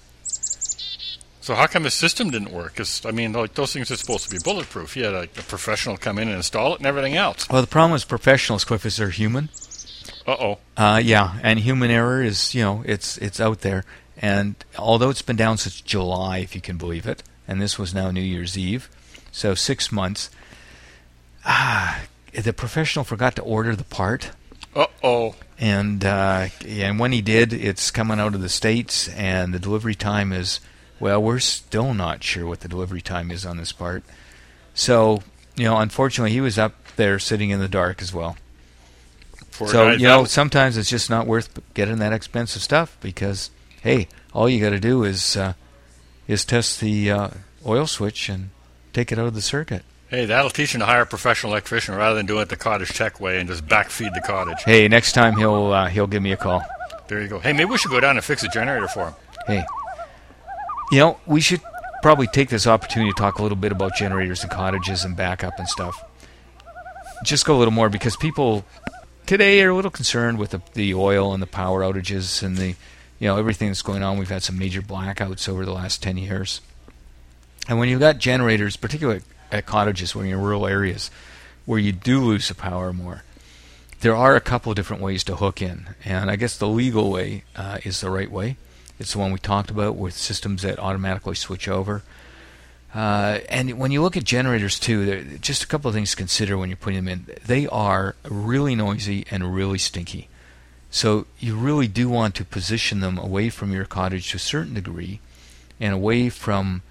So 1.43 1.57
how 1.57 1.67
come 1.67 1.83
the 1.83 1.91
system 1.91 2.31
didn't 2.31 2.53
work? 2.53 2.77
'Cause, 2.77 3.05
I 3.05 3.11
mean, 3.11 3.33
like 3.33 3.55
those 3.55 3.73
things 3.73 3.91
are 3.91 3.97
supposed 3.97 4.25
to 4.25 4.31
be 4.31 4.39
bulletproof. 4.43 4.97
You 4.97 5.05
had 5.07 5.15
a, 5.15 5.23
a 5.23 5.27
professional 5.27 5.97
come 5.97 6.19
in 6.21 6.29
and 6.29 6.37
install 6.37 6.73
it 6.75 6.79
and 6.79 6.87
everything 6.87 7.17
else. 7.17 7.49
Well, 7.51 7.61
the 7.61 7.67
problem 7.67 7.91
with 7.93 8.07
professionals, 8.07 8.65
Cliff, 8.65 8.87
is 8.87 8.97
they're 8.97 9.11
human. 9.11 9.49
Uh 10.27 10.37
oh. 10.39 10.59
Uh, 10.77 11.01
yeah, 11.03 11.39
and 11.43 11.59
human 11.59 11.91
error 11.91 12.23
is, 12.23 12.55
you 12.55 12.63
know, 12.63 12.83
it's 12.87 13.19
it's 13.19 13.41
out 13.41 13.61
there. 13.61 13.85
And 14.17 14.55
although 14.79 15.11
it's 15.11 15.23
been 15.23 15.37
down 15.37 15.59
since 15.59 15.81
July, 15.81 16.39
if 16.39 16.55
you 16.55 16.61
can 16.61 16.77
believe 16.77 17.07
it, 17.07 17.23
and 17.49 17.61
this 17.61 17.79
was 17.79 17.93
now 17.95 18.11
New 18.11 18.21
Year's 18.21 18.57
Eve, 18.57 18.89
so 19.33 19.55
six 19.55 19.91
months. 19.91 20.31
Ah, 21.45 22.03
the 22.33 22.53
professional 22.53 23.05
forgot 23.05 23.35
to 23.37 23.43
order 23.43 23.75
the 23.75 23.85
part, 23.85 24.31
Uh 24.77 24.87
oh. 25.03 25.35
and 25.59 26.05
uh, 26.05 26.49
and 26.67 26.99
when 27.01 27.11
he 27.13 27.21
did, 27.21 27.53
it's 27.53 27.91
coming 27.91 28.21
out 28.21 28.35
of 28.35 28.41
the 28.41 28.49
states, 28.49 29.09
and 29.09 29.53
the 29.53 29.59
delivery 29.59 29.95
time 29.97 30.33
is 30.33 30.61
well, 31.01 31.21
we're 31.21 31.41
still 31.41 31.95
not 31.95 32.23
sure 32.23 32.47
what 32.47 32.61
the 32.61 32.69
delivery 32.69 33.01
time 33.03 33.33
is 33.33 33.45
on 33.45 33.57
this 33.57 33.73
part. 33.73 34.05
So, 34.73 35.23
you 35.57 35.65
know, 35.65 35.79
unfortunately, 35.79 36.31
he 36.31 36.41
was 36.41 36.59
up 36.59 36.75
there 36.95 37.19
sitting 37.19 37.51
in 37.51 37.59
the 37.59 37.69
dark 37.69 38.01
as 38.01 38.15
well. 38.15 38.37
So 39.53 39.91
you 39.91 40.07
know, 40.07 40.25
sometimes 40.25 40.77
it's 40.77 40.89
just 40.89 41.11
not 41.11 41.27
worth 41.27 41.61
getting 41.75 41.99
that 41.99 42.13
expensive 42.13 42.63
stuff 42.63 42.97
because 43.01 43.51
hey, 43.83 44.09
all 44.33 44.49
you 44.49 44.61
got 44.61 44.71
to 44.71 44.81
do 44.81 45.05
is 45.05 45.37
uh, 45.37 45.55
is 46.27 46.45
test 46.45 46.81
the 46.81 47.11
uh, 47.11 47.29
oil 47.67 47.87
switch 47.87 48.29
and 48.29 48.51
take 48.93 49.13
it 49.13 49.19
out 49.19 49.27
of 49.27 49.35
the 49.35 49.43
circuit. 49.43 49.83
Hey, 50.09 50.27
that'll 50.27 50.51
teach 50.51 50.75
him 50.75 50.81
to 50.81 50.87
hire 50.87 51.03
a 51.03 51.07
professional 51.07 51.53
electrician 51.53 51.95
rather 51.95 52.15
than 52.15 52.27
doing 52.27 52.43
it 52.43 52.49
the 52.49 52.57
cottage 52.57 52.91
tech 52.91 53.21
way 53.21 53.41
and 53.41 53.49
just 53.49 53.67
backfeed 53.67 54.13
the 54.15 54.21
cottage. 54.21 54.63
Hey, 54.63 54.87
next 54.89 55.13
time 55.13 55.37
he'll 55.37 55.73
uh, 55.73 55.89
he'll 55.89 56.07
give 56.07 56.23
me 56.23 56.33
a 56.33 56.37
call. 56.37 56.63
There 57.09 57.21
you 57.21 57.29
go. 57.29 57.39
Hey, 57.39 57.53
maybe 57.53 57.71
we 57.71 57.79
should 57.79 57.91
go 57.91 58.01
down 58.01 58.17
and 58.17 58.25
fix 58.25 58.43
the 58.43 58.49
generator 58.49 58.89
for 58.89 59.07
him. 59.07 59.15
Hey, 59.47 59.65
you 60.91 60.99
know, 60.99 61.19
we 61.27 61.41
should 61.41 61.61
probably 62.03 62.27
take 62.27 62.49
this 62.49 62.67
opportunity 62.67 63.11
to 63.13 63.17
talk 63.17 63.39
a 63.39 63.43
little 63.43 63.57
bit 63.57 63.73
about 63.73 63.95
generators 63.95 64.43
and 64.43 64.51
cottages 64.51 65.05
and 65.05 65.17
backup 65.17 65.59
and 65.59 65.69
stuff. 65.69 66.03
Just 67.25 67.47
go 67.47 67.57
a 67.57 67.59
little 67.59 67.73
more 67.73 67.89
because 67.89 68.17
people 68.17 68.65
today 69.33 69.63
are 69.63 69.71
a 69.71 69.75
little 69.75 69.91
concerned 69.91 70.39
with 70.39 70.51
the, 70.51 70.61
the 70.75 70.93
oil 70.93 71.33
and 71.33 71.43
the 71.43 71.47
power 71.47 71.81
outages 71.81 72.43
and 72.43 72.59
the, 72.59 72.77
you 73.19 73.27
know, 73.27 73.39
everything 73.39 73.69
that's 73.69 73.81
going 73.81 74.03
on. 74.03 74.19
We've 74.19 74.29
had 74.29 74.43
some 74.43 74.59
major 74.59 74.83
blackouts 74.83 75.49
over 75.49 75.65
the 75.65 75.73
last 75.73 76.03
10 76.03 76.19
years. 76.19 76.61
And 77.67 77.79
when 77.79 77.89
you've 77.89 77.99
got 77.99 78.19
generators, 78.19 78.77
particularly 78.77 79.23
at 79.51 79.65
cottages 79.65 80.15
when 80.15 80.27
you're 80.27 80.37
in 80.37 80.45
rural 80.45 80.67
areas 80.67 81.11
where 81.65 81.79
you 81.79 81.93
do 81.93 82.23
lose 82.23 82.49
the 82.49 82.55
power 82.55 82.93
more, 82.93 83.23
there 84.01 84.15
are 84.15 84.37
a 84.37 84.41
couple 84.41 84.71
of 84.71 84.77
different 84.77 85.03
ways 85.03 85.25
to 85.25 85.37
hook 85.37 85.63
in. 85.63 85.95
And 86.05 86.31
I 86.31 86.37
guess 86.37 86.59
the 86.59 86.69
legal 86.69 87.11
way 87.11 87.45
uh, 87.57 87.79
is 87.85 88.03
the 88.03 88.11
right 88.11 88.31
way. 88.31 88.59
It's 88.99 89.15
the 89.15 89.19
one 89.19 89.33
we 89.33 89.39
talked 89.39 89.71
about 89.71 89.97
with 89.97 90.13
systems 90.13 90.61
that 90.61 90.79
automatically 90.79 91.37
switch 91.37 91.69
over. 91.69 92.03
Uh, 92.95 93.39
and 93.49 93.79
when 93.79 93.91
you 93.91 94.03
look 94.03 94.17
at 94.17 94.25
generators 94.25 94.79
too, 94.79 95.39
just 95.41 95.65
a 95.65 95.67
couple 95.67 95.89
of 95.89 95.95
things 95.95 96.11
to 96.11 96.17
consider 96.17 96.59
when 96.59 96.69
you're 96.69 96.77
putting 96.77 97.05
them 97.05 97.09
in. 97.09 97.27
They 97.47 97.67
are 97.69 98.17
really 98.29 98.75
noisy 98.75 99.25
and 99.31 99.55
really 99.55 99.79
stinky. 99.79 100.29
So 100.91 101.27
you 101.39 101.57
really 101.57 101.89
do 101.89 102.11
want 102.11 102.35
to 102.35 102.45
position 102.45 103.01
them 103.01 103.17
away 103.17 103.49
from 103.49 103.73
your 103.73 103.87
cottage 103.87 104.31
to 104.31 104.37
a 104.37 104.41
certain 104.41 104.75
degree 104.75 105.21
and 105.81 105.95
away 105.95 106.29
from 106.29 106.83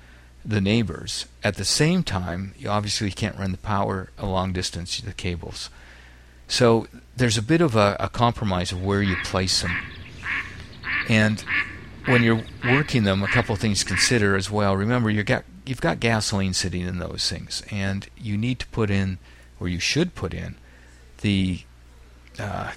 the 0.43 0.59
neighbors. 0.59 1.27
At 1.43 1.55
the 1.57 1.65
same 1.65 2.01
time, 2.01 2.55
you 2.57 2.67
obviously 2.67 3.11
can't 3.11 3.37
run 3.37 3.51
the 3.51 3.59
power 3.59 4.09
a 4.17 4.25
long 4.25 4.53
distance 4.53 4.97
to 4.97 5.05
the 5.05 5.13
cables. 5.13 5.69
So 6.47 6.87
there's 7.15 7.37
a 7.37 7.43
bit 7.43 7.61
of 7.61 7.75
a, 7.75 7.95
a 7.99 8.09
compromise 8.09 8.71
of 8.71 8.83
where 8.83 9.03
you 9.03 9.15
place 9.23 9.61
them. 9.61 9.77
And 11.07 11.45
when 12.05 12.23
you're 12.23 12.43
working 12.65 13.03
them, 13.03 13.21
a 13.21 13.27
couple 13.27 13.53
of 13.53 13.61
things 13.61 13.81
to 13.81 13.85
consider 13.85 14.35
as 14.35 14.49
well. 14.49 14.75
Remember, 14.75 15.11
you 15.11 15.23
got 15.23 15.43
you've 15.65 15.81
got 15.81 15.99
gasoline 15.99 16.53
sitting 16.53 16.81
in 16.81 16.99
those 16.99 17.29
things, 17.29 17.63
and 17.71 18.07
you 18.17 18.37
need 18.37 18.59
to 18.59 18.67
put 18.67 18.89
in, 18.89 19.17
or 19.59 19.67
you 19.67 19.79
should 19.79 20.15
put 20.15 20.33
in, 20.33 20.55
the 21.21 21.61
uh, 22.39 22.71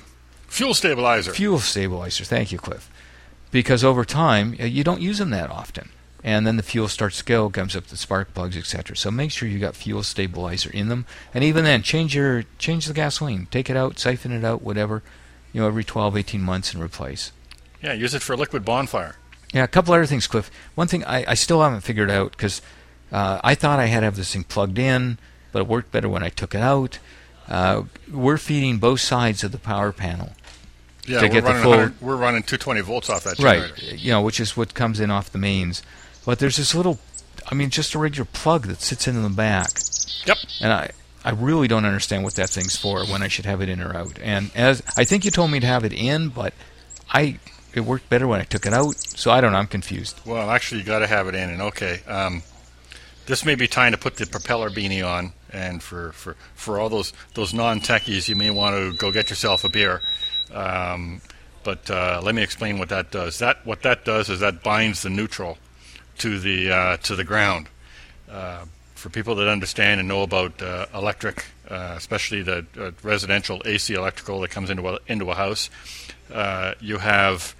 Fuel 0.48 0.74
stabilizer. 0.74 1.32
fuel 1.32 1.58
stabilizer. 1.58 2.24
Thank 2.24 2.52
you, 2.52 2.58
Cliff. 2.58 2.90
Because 3.50 3.82
over 3.84 4.04
time, 4.04 4.56
uh, 4.60 4.64
you 4.64 4.84
don't 4.84 5.00
use 5.00 5.18
them 5.18 5.30
that 5.30 5.50
often, 5.50 5.88
and 6.22 6.46
then 6.46 6.56
the 6.56 6.62
fuel 6.62 6.88
starts 6.88 7.18
to 7.18 7.24
go, 7.24 7.48
comes 7.50 7.74
up 7.74 7.86
the 7.86 7.96
spark 7.96 8.34
plugs, 8.34 8.56
etc. 8.56 8.96
So 8.96 9.10
make 9.10 9.30
sure 9.30 9.48
you 9.48 9.58
got 9.58 9.74
fuel 9.76 10.02
stabilizer 10.02 10.70
in 10.70 10.88
them, 10.88 11.06
and 11.32 11.42
even 11.44 11.64
then, 11.64 11.82
change 11.82 12.14
your 12.14 12.44
change 12.58 12.86
the 12.86 12.94
gasoline, 12.94 13.46
take 13.50 13.68
it 13.70 13.76
out, 13.76 13.98
siphon 13.98 14.32
it 14.32 14.44
out, 14.44 14.62
whatever, 14.62 15.02
you 15.52 15.60
know, 15.60 15.66
every 15.66 15.84
12, 15.84 16.16
18 16.16 16.40
months, 16.40 16.72
and 16.74 16.82
replace. 16.82 17.32
Yeah, 17.82 17.92
use 17.92 18.14
it 18.14 18.22
for 18.22 18.32
a 18.32 18.36
liquid 18.36 18.64
bonfire. 18.64 19.16
Yeah, 19.54 19.62
a 19.64 19.68
couple 19.68 19.94
other 19.94 20.04
things, 20.06 20.26
Cliff. 20.26 20.50
One 20.74 20.88
thing 20.88 21.04
I, 21.04 21.24
I 21.30 21.34
still 21.34 21.62
haven't 21.62 21.80
figured 21.82 22.10
out 22.10 22.32
because 22.32 22.60
uh, 23.12 23.40
I 23.42 23.54
thought 23.54 23.78
I 23.78 23.86
had 23.86 24.00
to 24.00 24.04
have 24.06 24.16
this 24.16 24.32
thing 24.32 24.44
plugged 24.44 24.78
in, 24.78 25.16
but 25.52 25.60
it 25.60 25.68
worked 25.68 25.92
better 25.92 26.08
when 26.08 26.22
I 26.22 26.28
took 26.28 26.54
it 26.54 26.60
out. 26.60 26.98
Uh, 27.48 27.84
we're 28.12 28.36
feeding 28.38 28.78
both 28.78 29.00
sides 29.00 29.44
of 29.44 29.52
the 29.52 29.58
power 29.58 29.92
panel, 29.92 30.32
Yeah, 31.06 31.20
To 31.20 31.26
we're 31.26 31.32
get 31.32 31.44
the 31.44 31.50
running 31.54 31.62
full- 31.90 32.08
we're 32.08 32.16
running 32.16 32.42
220 32.42 32.80
volts 32.80 33.08
off 33.08 33.24
that 33.24 33.36
generator. 33.38 33.72
right? 33.74 33.92
You 33.98 34.10
know, 34.12 34.22
which 34.22 34.40
is 34.40 34.56
what 34.56 34.74
comes 34.74 34.98
in 35.00 35.10
off 35.10 35.30
the 35.30 35.38
mains. 35.38 35.82
But 36.26 36.38
there's 36.40 36.56
this 36.56 36.74
little, 36.74 36.98
I 37.50 37.54
mean, 37.54 37.70
just 37.70 37.94
a 37.94 37.98
regular 37.98 38.24
plug 38.32 38.66
that 38.66 38.80
sits 38.80 39.06
in 39.06 39.22
the 39.22 39.28
back, 39.30 39.70
Yep. 40.26 40.36
and 40.60 40.72
I. 40.72 40.90
I 41.26 41.30
really 41.30 41.68
don't 41.68 41.86
understand 41.86 42.22
what 42.22 42.34
that 42.34 42.50
thing's 42.50 42.76
for. 42.76 43.06
When 43.06 43.22
I 43.22 43.28
should 43.28 43.46
have 43.46 43.62
it 43.62 43.70
in 43.70 43.80
or 43.80 43.96
out, 43.96 44.18
and 44.22 44.50
as 44.54 44.82
I 44.94 45.04
think 45.04 45.24
you 45.24 45.30
told 45.30 45.50
me 45.50 45.58
to 45.58 45.66
have 45.66 45.82
it 45.82 45.94
in, 45.94 46.28
but 46.28 46.52
I 47.10 47.38
it 47.76 47.84
worked 47.84 48.08
better 48.08 48.26
when 48.26 48.40
I 48.40 48.44
took 48.44 48.66
it 48.66 48.72
out. 48.72 48.96
So 48.96 49.30
I 49.30 49.40
don't 49.40 49.52
know. 49.52 49.58
I'm 49.58 49.66
confused. 49.66 50.20
Well, 50.24 50.50
actually, 50.50 50.80
you 50.80 50.86
got 50.86 51.00
to 51.00 51.06
have 51.06 51.28
it 51.28 51.34
in. 51.34 51.50
And 51.50 51.62
okay, 51.62 52.00
um, 52.06 52.42
this 53.26 53.44
may 53.44 53.54
be 53.54 53.66
time 53.66 53.92
to 53.92 53.98
put 53.98 54.16
the 54.16 54.26
propeller 54.26 54.70
beanie 54.70 55.06
on. 55.06 55.32
And 55.52 55.82
for, 55.82 56.12
for, 56.12 56.36
for 56.54 56.80
all 56.80 56.88
those 56.88 57.12
those 57.34 57.54
non 57.54 57.80
techies, 57.80 58.28
you 58.28 58.36
may 58.36 58.50
want 58.50 58.74
to 58.74 58.96
go 58.98 59.12
get 59.12 59.30
yourself 59.30 59.64
a 59.64 59.68
beer. 59.68 60.02
Um, 60.52 61.20
but 61.62 61.90
uh, 61.90 62.20
let 62.22 62.34
me 62.34 62.42
explain 62.42 62.78
what 62.78 62.90
that 62.90 63.10
does. 63.10 63.38
That 63.38 63.64
what 63.64 63.82
that 63.82 64.04
does 64.04 64.28
is 64.28 64.40
that 64.40 64.62
binds 64.62 65.02
the 65.02 65.10
neutral 65.10 65.58
to 66.18 66.38
the 66.38 66.70
uh, 66.70 66.96
to 66.98 67.16
the 67.16 67.24
ground. 67.24 67.68
Uh, 68.30 68.64
for 68.94 69.10
people 69.10 69.34
that 69.34 69.48
understand 69.48 70.00
and 70.00 70.08
know 70.08 70.22
about 70.22 70.62
uh, 70.62 70.86
electric, 70.94 71.44
uh, 71.68 71.94
especially 71.96 72.42
the 72.42 72.64
uh, 72.78 72.90
residential 73.02 73.60
AC 73.66 73.92
electrical 73.92 74.40
that 74.40 74.50
comes 74.50 74.70
into 74.70 74.88
a, 74.88 74.98
into 75.06 75.30
a 75.30 75.34
house, 75.34 75.68
you 76.80 76.98
have 76.98 77.54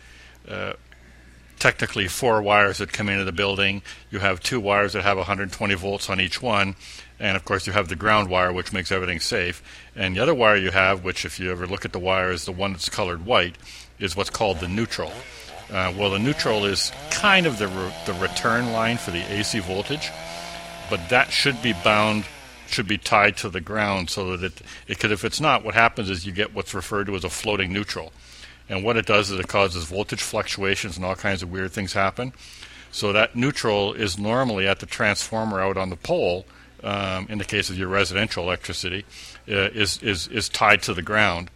technically 1.58 2.08
four 2.08 2.42
wires 2.42 2.78
that 2.78 2.92
come 2.92 3.08
into 3.08 3.24
the 3.24 3.32
building. 3.32 3.80
You 4.10 4.18
have 4.18 4.40
two 4.40 4.60
wires 4.60 4.92
that 4.92 5.02
have 5.02 5.16
120 5.16 5.74
volts 5.74 6.10
on 6.10 6.20
each 6.20 6.42
one. 6.42 6.76
And 7.18 7.36
of 7.36 7.44
course, 7.44 7.66
you 7.66 7.72
have 7.72 7.88
the 7.88 7.96
ground 7.96 8.28
wire, 8.28 8.52
which 8.52 8.72
makes 8.72 8.92
everything 8.92 9.20
safe. 9.20 9.62
And 9.96 10.16
the 10.16 10.20
other 10.20 10.34
wire 10.34 10.56
you 10.56 10.70
have, 10.72 11.04
which 11.04 11.24
if 11.24 11.40
you 11.40 11.50
ever 11.50 11.66
look 11.66 11.84
at 11.84 11.92
the 11.92 11.98
wire, 11.98 12.30
is 12.30 12.44
the 12.44 12.52
one 12.52 12.72
that's 12.72 12.88
colored 12.88 13.24
white, 13.24 13.56
is 13.98 14.14
what's 14.14 14.30
called 14.30 14.60
the 14.60 14.68
neutral. 14.68 15.12
Uh, 15.70 15.92
well, 15.96 16.10
the 16.10 16.18
neutral 16.18 16.66
is 16.66 16.92
kind 17.10 17.46
of 17.46 17.58
the, 17.58 17.68
re- 17.68 17.94
the 18.04 18.12
return 18.14 18.72
line 18.72 18.98
for 18.98 19.10
the 19.10 19.22
AC 19.32 19.60
voltage, 19.60 20.10
but 20.90 21.08
that 21.08 21.32
should 21.32 21.62
be 21.62 21.72
bound, 21.72 22.26
should 22.66 22.86
be 22.86 22.98
tied 22.98 23.36
to 23.38 23.48
the 23.48 23.62
ground 23.62 24.10
so 24.10 24.36
that 24.36 24.44
it, 24.44 24.62
because 24.86 25.10
if 25.10 25.24
it's 25.24 25.40
not, 25.40 25.64
what 25.64 25.74
happens 25.74 26.10
is 26.10 26.26
you 26.26 26.32
get 26.32 26.54
what's 26.54 26.74
referred 26.74 27.06
to 27.06 27.14
as 27.14 27.24
a 27.24 27.30
floating 27.30 27.72
neutral. 27.72 28.12
And 28.68 28.83
what 28.83 28.97
it 28.97 29.06
does 29.06 29.30
is 29.30 29.38
it 29.38 29.49
causes 29.49 29.85
voltage 29.85 30.23
fluctuations 30.23 30.97
and 30.97 31.04
all 31.04 31.14
kinds 31.14 31.42
of 31.42 31.50
weird 31.50 31.73
things 31.73 31.92
happen. 31.92 32.33
So 32.90 33.12
that 33.12 33.37
neutral 33.37 33.92
is 33.92 34.18
normally 34.18 34.66
at 34.66 34.78
the 34.78 34.87
transformer 34.87 35.61
out 35.61 35.76
on 35.76 35.90
the 35.90 35.97
pole, 35.97 36.47
um, 36.83 37.26
in 37.28 37.38
the 37.38 37.44
case 37.44 37.71
of 37.71 37.78
your 37.78 37.88
residential 37.88 38.44
electricity, 38.44 39.04
uh, 39.49 39.71
is, 39.73 40.02
is, 40.02 40.28
is 40.28 40.49
tied 40.49 40.83
to 40.83 40.94
the 40.94 41.02
ground. 41.02 41.50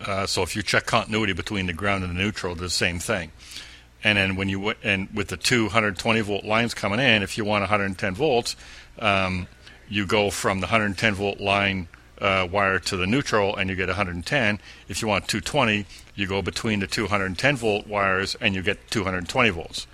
Uh, 0.00 0.26
so 0.26 0.42
if 0.42 0.54
you 0.54 0.62
check 0.62 0.86
continuity 0.86 1.32
between 1.32 1.66
the 1.66 1.72
ground 1.72 2.04
and 2.04 2.16
the 2.16 2.20
neutral, 2.20 2.54
the 2.54 2.70
same 2.70 2.98
thing. 2.98 3.32
And 4.04 4.16
then 4.16 4.36
when 4.36 4.48
you 4.48 4.74
and 4.84 5.08
with 5.12 5.28
the 5.28 5.36
220 5.36 6.20
volt 6.20 6.44
lines 6.44 6.72
coming 6.72 7.00
in, 7.00 7.22
if 7.22 7.36
you 7.36 7.44
want 7.44 7.62
110 7.62 8.14
volts, 8.14 8.54
um, 9.00 9.48
you 9.88 10.06
go 10.06 10.30
from 10.30 10.60
the 10.60 10.66
110 10.66 11.14
volt 11.14 11.40
line 11.40 11.88
uh, 12.20 12.46
wire 12.50 12.78
to 12.78 12.96
the 12.96 13.06
neutral 13.06 13.56
and 13.56 13.70
you 13.70 13.76
get 13.76 13.88
110. 13.88 14.60
If 14.88 15.02
you 15.02 15.08
want 15.08 15.28
220, 15.28 15.86
you 16.14 16.26
go 16.26 16.42
between 16.42 16.80
the 16.80 16.86
210 16.86 17.56
volt 17.56 17.86
wires 17.86 18.36
and 18.40 18.54
you 18.54 18.62
get 18.62 18.90
220 18.90 19.50
volts. 19.50 19.86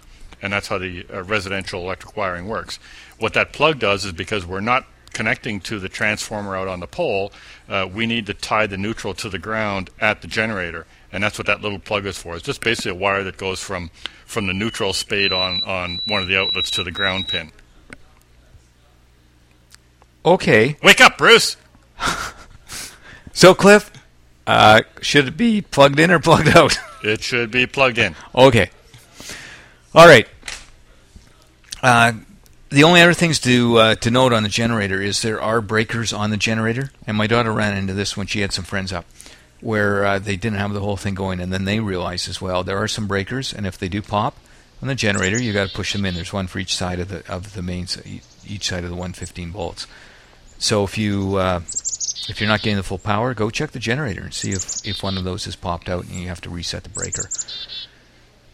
And 0.42 0.52
that's 0.52 0.68
how 0.68 0.78
the 0.78 1.06
uh, 1.12 1.22
residential 1.22 1.80
electric 1.80 2.16
wiring 2.16 2.48
works. 2.48 2.78
What 3.18 3.34
that 3.34 3.52
plug 3.52 3.78
does 3.78 4.04
is 4.04 4.12
because 4.12 4.44
we're 4.44 4.60
not 4.60 4.86
connecting 5.12 5.60
to 5.60 5.78
the 5.78 5.88
transformer 5.88 6.56
out 6.56 6.68
on 6.68 6.80
the 6.80 6.86
pole, 6.86 7.32
uh, 7.68 7.88
we 7.90 8.04
need 8.04 8.26
to 8.26 8.34
tie 8.34 8.66
the 8.66 8.76
neutral 8.76 9.14
to 9.14 9.30
the 9.30 9.38
ground 9.38 9.88
at 10.00 10.20
the 10.20 10.28
generator. 10.28 10.86
And 11.12 11.22
that's 11.22 11.38
what 11.38 11.46
that 11.46 11.62
little 11.62 11.78
plug 11.78 12.04
is 12.04 12.18
for. 12.18 12.34
It's 12.34 12.44
just 12.44 12.60
basically 12.60 12.90
a 12.90 12.94
wire 12.94 13.22
that 13.22 13.36
goes 13.36 13.60
from, 13.60 13.90
from 14.26 14.46
the 14.48 14.52
neutral 14.52 14.92
spade 14.92 15.32
on, 15.32 15.62
on 15.62 16.00
one 16.06 16.20
of 16.20 16.28
the 16.28 16.36
outlets 16.36 16.70
to 16.72 16.82
the 16.82 16.90
ground 16.90 17.28
pin. 17.28 17.52
Okay. 20.26 20.76
Wake 20.82 21.00
up, 21.00 21.16
Bruce! 21.16 21.56
so, 23.32 23.54
Cliff, 23.54 23.90
uh, 24.46 24.82
should 25.00 25.28
it 25.28 25.36
be 25.36 25.62
plugged 25.62 25.98
in 25.98 26.10
or 26.10 26.18
plugged 26.18 26.48
out? 26.48 26.78
it 27.04 27.22
should 27.22 27.50
be 27.50 27.66
plugged 27.66 27.98
in. 27.98 28.14
Okay. 28.34 28.70
All 29.94 30.06
right. 30.06 30.28
Uh, 31.82 32.14
the 32.70 32.84
only 32.84 33.00
other 33.00 33.14
things 33.14 33.38
to 33.40 33.76
uh, 33.78 33.94
to 33.96 34.10
note 34.10 34.32
on 34.32 34.42
the 34.42 34.48
generator 34.48 35.00
is 35.00 35.22
there 35.22 35.40
are 35.40 35.60
breakers 35.60 36.12
on 36.12 36.30
the 36.30 36.36
generator, 36.36 36.90
and 37.06 37.16
my 37.16 37.26
daughter 37.26 37.52
ran 37.52 37.76
into 37.76 37.94
this 37.94 38.16
when 38.16 38.26
she 38.26 38.40
had 38.40 38.52
some 38.52 38.64
friends 38.64 38.92
up, 38.92 39.04
where 39.60 40.04
uh, 40.04 40.18
they 40.18 40.36
didn't 40.36 40.58
have 40.58 40.72
the 40.72 40.80
whole 40.80 40.96
thing 40.96 41.14
going, 41.14 41.40
and 41.40 41.52
then 41.52 41.64
they 41.64 41.78
realized 41.78 42.28
as 42.28 42.40
well 42.40 42.64
there 42.64 42.78
are 42.78 42.88
some 42.88 43.06
breakers, 43.06 43.52
and 43.52 43.66
if 43.66 43.78
they 43.78 43.88
do 43.88 44.02
pop 44.02 44.36
on 44.82 44.88
the 44.88 44.94
generator, 44.94 45.40
you 45.40 45.52
got 45.52 45.68
to 45.68 45.74
push 45.74 45.92
them 45.92 46.04
in. 46.04 46.14
There's 46.14 46.32
one 46.32 46.48
for 46.48 46.58
each 46.58 46.74
side 46.74 46.98
of 46.98 47.08
the 47.08 47.22
of 47.32 47.54
the 47.54 47.62
mains, 47.62 47.96
each 48.46 48.66
side 48.66 48.82
of 48.82 48.90
the 48.90 48.96
115 48.96 49.52
volts. 49.52 49.86
So 50.58 50.84
if 50.84 50.98
you 50.98 51.36
uh, 51.36 51.60
if 52.28 52.40
you're 52.40 52.48
not 52.48 52.62
getting 52.62 52.76
the 52.76 52.82
full 52.82 52.98
power, 52.98 53.34
go 53.34 53.50
check 53.50 53.72
the 53.72 53.78
generator 53.78 54.22
and 54.22 54.34
see 54.34 54.50
if, 54.50 54.86
if 54.86 55.02
one 55.02 55.18
of 55.18 55.24
those 55.24 55.44
has 55.44 55.56
popped 55.56 55.88
out 55.88 56.04
and 56.04 56.14
you 56.14 56.28
have 56.28 56.40
to 56.42 56.50
reset 56.50 56.82
the 56.82 56.90
breaker. 56.90 57.28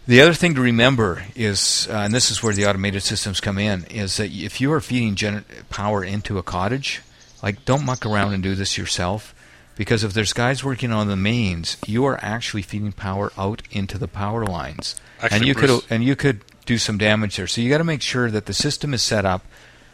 The 0.07 0.21
other 0.21 0.35
thing 0.35 0.55
to 0.55 0.61
remember 0.61 1.25
is, 1.37 1.87
uh, 1.91 1.99
and 1.99 2.15
this 2.15 2.31
is 2.31 2.43
where 2.43 2.55
the 2.55 2.67
automated 2.67 3.03
systems 3.03 3.41
come 3.41 3.59
in, 3.59 3.85
is 3.85 4.17
that 4.17 4.33
if 4.33 4.61
you 4.61 4.73
are 4.73 4.81
feeding 4.81 5.15
gener- 5.15 5.45
power 5.69 6.03
into 6.03 6.39
a 6.39 6.43
cottage, 6.43 7.03
like 7.43 7.65
don't 7.65 7.85
muck 7.85 8.05
around 8.05 8.35
and 8.35 8.43
do 8.43 8.55
this 8.55 8.77
yourself, 8.77 9.35
because 9.77 10.03
if 10.03 10.13
there's 10.13 10.33
guys 10.33 10.65
working 10.65 10.91
on 10.91 11.07
the 11.07 11.17
mains, 11.17 11.77
you 11.87 12.05
are 12.07 12.19
actually 12.23 12.63
feeding 12.63 12.93
power 12.93 13.31
out 13.39 13.63
into 13.71 13.99
the 13.99 14.09
power 14.09 14.45
lines, 14.45 15.01
actually, 15.23 15.39
and 15.39 15.47
you 15.47 15.55
Bruce, 15.55 15.81
could 15.83 15.93
and 15.93 16.05
you 16.05 16.17
could 16.17 16.41
do 16.67 16.77
some 16.77 16.99
damage 16.99 17.37
there. 17.37 17.47
So 17.47 17.61
you 17.61 17.71
got 17.71 17.79
to 17.79 17.85
make 17.85 18.03
sure 18.03 18.31
that 18.31 18.47
the 18.47 18.53
system 18.53 18.93
is 18.93 19.03
set 19.03 19.25
up 19.25 19.45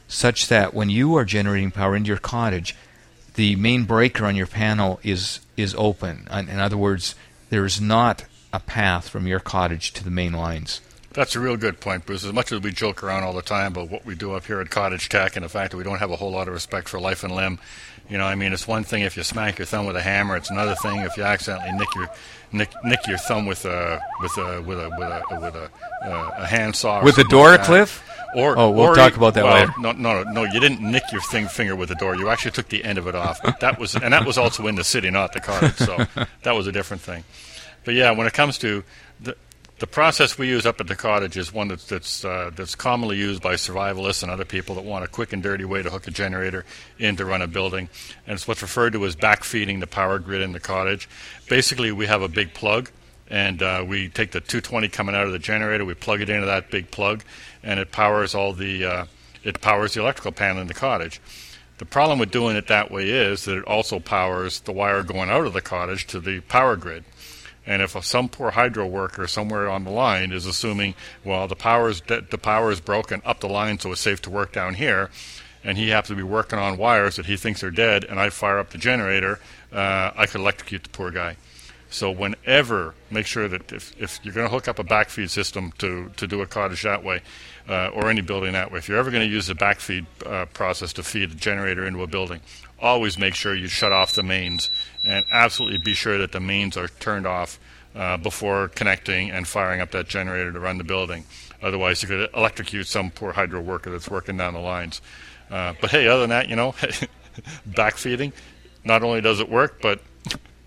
such 0.08 0.48
that 0.48 0.72
when 0.72 0.88
you 0.88 1.14
are 1.16 1.24
generating 1.24 1.70
power 1.70 1.94
into 1.94 2.08
your 2.08 2.18
cottage, 2.18 2.74
the 3.36 3.56
main 3.56 3.84
breaker 3.84 4.26
on 4.26 4.34
your 4.36 4.46
panel 4.46 4.98
is 5.02 5.40
is 5.56 5.74
open. 5.78 6.26
In 6.30 6.58
other 6.58 6.76
words, 6.76 7.14
there 7.48 7.64
is 7.64 7.80
not 7.80 8.24
a 8.52 8.60
path 8.60 9.08
from 9.08 9.26
your 9.26 9.40
cottage 9.40 9.92
to 9.92 10.04
the 10.04 10.10
main 10.10 10.32
lines. 10.32 10.80
That's 11.12 11.34
a 11.34 11.40
real 11.40 11.56
good 11.56 11.80
point, 11.80 12.04
Bruce. 12.04 12.24
As 12.24 12.32
much 12.32 12.52
as 12.52 12.60
we 12.60 12.72
joke 12.72 13.02
around 13.02 13.22
all 13.22 13.32
the 13.32 13.40
time 13.40 13.72
about 13.72 13.90
what 13.90 14.04
we 14.04 14.14
do 14.14 14.34
up 14.34 14.44
here 14.44 14.60
at 14.60 14.68
Cottage 14.68 15.08
Tech 15.08 15.34
and 15.34 15.44
the 15.44 15.48
fact 15.48 15.70
that 15.70 15.78
we 15.78 15.84
don't 15.84 15.98
have 15.98 16.10
a 16.10 16.16
whole 16.16 16.30
lot 16.30 16.46
of 16.46 16.52
respect 16.52 16.90
for 16.90 17.00
life 17.00 17.24
and 17.24 17.34
limb, 17.34 17.58
you 18.08 18.18
know, 18.18 18.24
I 18.24 18.34
mean, 18.34 18.52
it's 18.52 18.68
one 18.68 18.84
thing 18.84 19.02
if 19.02 19.16
you 19.16 19.22
smack 19.22 19.58
your 19.58 19.66
thumb 19.66 19.86
with 19.86 19.96
a 19.96 20.02
hammer. 20.02 20.36
It's 20.36 20.50
another 20.50 20.74
thing 20.76 21.00
if 21.00 21.16
you 21.16 21.24
accidentally 21.24 21.72
nick 21.72 21.94
your 21.94 22.08
nick, 22.52 22.70
nick 22.84 23.06
your 23.06 23.18
thumb 23.18 23.46
with 23.46 23.64
a 23.64 24.00
with 24.20 24.36
a 24.38 24.62
with 24.62 24.78
a 24.78 24.90
with 24.90 25.08
a 25.08 25.40
with 25.40 25.54
a, 25.54 25.70
uh, 26.02 26.34
a 26.38 26.46
handsaw. 26.46 27.02
With 27.02 27.18
a 27.18 27.24
door, 27.24 27.50
like 27.50 27.64
Cliff. 27.64 28.02
Or, 28.34 28.58
oh, 28.58 28.70
we'll 28.70 28.88
or 28.88 28.94
talk 28.94 29.16
about 29.16 29.32
that 29.34 29.44
well, 29.44 29.54
later. 29.54 29.72
No, 29.78 29.92
no, 29.92 30.22
no, 30.24 30.44
you 30.44 30.60
didn't 30.60 30.82
nick 30.82 31.04
your 31.10 31.22
thing 31.22 31.48
finger 31.48 31.74
with 31.74 31.88
the 31.88 31.94
door. 31.94 32.14
You 32.16 32.28
actually 32.28 32.50
took 32.50 32.68
the 32.68 32.84
end 32.84 32.98
of 32.98 33.06
it 33.06 33.14
off. 33.14 33.40
But 33.42 33.60
that 33.60 33.78
was, 33.78 33.94
and 33.94 34.12
that 34.12 34.26
was 34.26 34.36
also 34.36 34.66
in 34.66 34.74
the 34.74 34.84
city, 34.84 35.10
not 35.10 35.32
the 35.32 35.40
car. 35.40 35.70
So 35.70 36.06
that 36.42 36.52
was 36.52 36.66
a 36.66 36.72
different 36.72 37.02
thing. 37.02 37.24
But 37.86 37.94
yeah, 37.94 38.10
when 38.10 38.26
it 38.26 38.34
comes 38.34 38.58
to 38.58 38.84
the 39.78 39.86
process 39.86 40.38
we 40.38 40.48
use 40.48 40.64
up 40.64 40.80
at 40.80 40.86
the 40.86 40.96
cottage 40.96 41.36
is 41.36 41.52
one 41.52 41.68
that's 41.68 41.86
that's, 41.86 42.24
uh, 42.24 42.50
that's 42.54 42.74
commonly 42.74 43.16
used 43.16 43.42
by 43.42 43.54
survivalists 43.54 44.22
and 44.22 44.32
other 44.32 44.44
people 44.44 44.74
that 44.76 44.84
want 44.84 45.04
a 45.04 45.08
quick 45.08 45.32
and 45.32 45.42
dirty 45.42 45.64
way 45.64 45.82
to 45.82 45.90
hook 45.90 46.06
a 46.06 46.10
generator 46.10 46.64
in 46.98 47.16
to 47.16 47.24
run 47.24 47.42
a 47.42 47.46
building, 47.46 47.88
and 48.26 48.34
it's 48.34 48.48
what's 48.48 48.62
referred 48.62 48.94
to 48.94 49.04
as 49.04 49.16
backfeeding 49.16 49.80
the 49.80 49.86
power 49.86 50.18
grid 50.18 50.40
in 50.40 50.52
the 50.52 50.60
cottage. 50.60 51.08
Basically, 51.48 51.92
we 51.92 52.06
have 52.06 52.22
a 52.22 52.28
big 52.28 52.54
plug 52.54 52.90
and 53.28 53.62
uh, 53.62 53.84
we 53.86 54.08
take 54.08 54.30
the 54.30 54.40
220 54.40 54.88
coming 54.88 55.14
out 55.14 55.26
of 55.26 55.32
the 55.32 55.38
generator, 55.38 55.84
we 55.84 55.94
plug 55.94 56.20
it 56.20 56.30
into 56.30 56.46
that 56.46 56.70
big 56.70 56.90
plug, 56.90 57.24
and 57.62 57.80
it 57.80 57.90
powers 57.90 58.34
all 58.34 58.52
the 58.52 58.84
uh, 58.84 59.06
it 59.42 59.60
powers 59.60 59.94
the 59.94 60.00
electrical 60.00 60.32
panel 60.32 60.62
in 60.62 60.68
the 60.68 60.74
cottage. 60.74 61.20
The 61.78 61.84
problem 61.84 62.18
with 62.18 62.30
doing 62.30 62.56
it 62.56 62.68
that 62.68 62.90
way 62.90 63.10
is 63.10 63.44
that 63.44 63.58
it 63.58 63.64
also 63.64 64.00
powers 64.00 64.60
the 64.60 64.72
wire 64.72 65.02
going 65.02 65.28
out 65.28 65.46
of 65.46 65.52
the 65.52 65.60
cottage 65.60 66.06
to 66.06 66.20
the 66.20 66.40
power 66.40 66.74
grid. 66.74 67.04
And 67.66 67.82
if 67.82 68.02
some 68.04 68.28
poor 68.28 68.52
hydro 68.52 68.86
worker 68.86 69.26
somewhere 69.26 69.68
on 69.68 69.84
the 69.84 69.90
line 69.90 70.30
is 70.30 70.46
assuming, 70.46 70.94
well, 71.24 71.48
the 71.48 71.56
power 71.56 71.88
is 71.88 72.00
de- 72.00 72.20
the 72.20 72.38
power 72.38 72.70
is 72.70 72.80
broken 72.80 73.20
up 73.24 73.40
the 73.40 73.48
line, 73.48 73.78
so 73.78 73.90
it's 73.90 74.00
safe 74.00 74.22
to 74.22 74.30
work 74.30 74.52
down 74.52 74.74
here, 74.74 75.10
and 75.64 75.76
he 75.76 75.88
happens 75.88 76.10
to 76.10 76.14
be 76.14 76.22
working 76.22 76.60
on 76.60 76.78
wires 76.78 77.16
that 77.16 77.26
he 77.26 77.36
thinks 77.36 77.64
are 77.64 77.72
dead, 77.72 78.04
and 78.04 78.20
I 78.20 78.30
fire 78.30 78.58
up 78.58 78.70
the 78.70 78.78
generator, 78.78 79.40
uh, 79.72 80.12
I 80.16 80.26
could 80.26 80.40
electrocute 80.40 80.84
the 80.84 80.90
poor 80.90 81.10
guy. 81.10 81.36
So 81.96 82.10
whenever, 82.10 82.94
make 83.10 83.24
sure 83.24 83.48
that 83.48 83.72
if, 83.72 83.98
if 83.98 84.20
you're 84.22 84.34
going 84.34 84.46
to 84.46 84.52
hook 84.52 84.68
up 84.68 84.78
a 84.78 84.84
backfeed 84.84 85.30
system 85.30 85.72
to, 85.78 86.10
to 86.18 86.26
do 86.26 86.42
a 86.42 86.46
cottage 86.46 86.82
that 86.82 87.02
way, 87.02 87.22
uh, 87.70 87.88
or 87.88 88.10
any 88.10 88.20
building 88.20 88.52
that 88.52 88.70
way, 88.70 88.80
if 88.80 88.86
you're 88.86 88.98
ever 88.98 89.10
going 89.10 89.26
to 89.26 89.34
use 89.34 89.46
the 89.46 89.54
backfeed 89.54 90.04
uh, 90.26 90.44
process 90.52 90.92
to 90.92 91.02
feed 91.02 91.32
a 91.32 91.34
generator 91.34 91.86
into 91.86 92.02
a 92.02 92.06
building, 92.06 92.42
always 92.78 93.16
make 93.16 93.34
sure 93.34 93.54
you 93.54 93.66
shut 93.66 93.92
off 93.92 94.14
the 94.14 94.22
mains 94.22 94.68
and 95.06 95.24
absolutely 95.32 95.78
be 95.78 95.94
sure 95.94 96.18
that 96.18 96.32
the 96.32 96.38
mains 96.38 96.76
are 96.76 96.88
turned 97.00 97.26
off 97.26 97.58
uh, 97.94 98.18
before 98.18 98.68
connecting 98.68 99.30
and 99.30 99.48
firing 99.48 99.80
up 99.80 99.90
that 99.92 100.06
generator 100.06 100.52
to 100.52 100.60
run 100.60 100.76
the 100.76 100.84
building. 100.84 101.24
Otherwise, 101.62 102.02
you 102.02 102.08
could 102.08 102.28
electrocute 102.34 102.86
some 102.86 103.10
poor 103.10 103.32
hydro 103.32 103.62
worker 103.62 103.90
that's 103.90 104.10
working 104.10 104.36
down 104.36 104.52
the 104.52 104.60
lines. 104.60 105.00
Uh, 105.50 105.72
but 105.80 105.90
hey, 105.90 106.06
other 106.08 106.20
than 106.20 106.30
that, 106.30 106.50
you 106.50 106.56
know, 106.56 106.72
backfeeding, 107.70 108.34
not 108.84 109.02
only 109.02 109.22
does 109.22 109.40
it 109.40 109.48
work, 109.48 109.80
but 109.80 109.98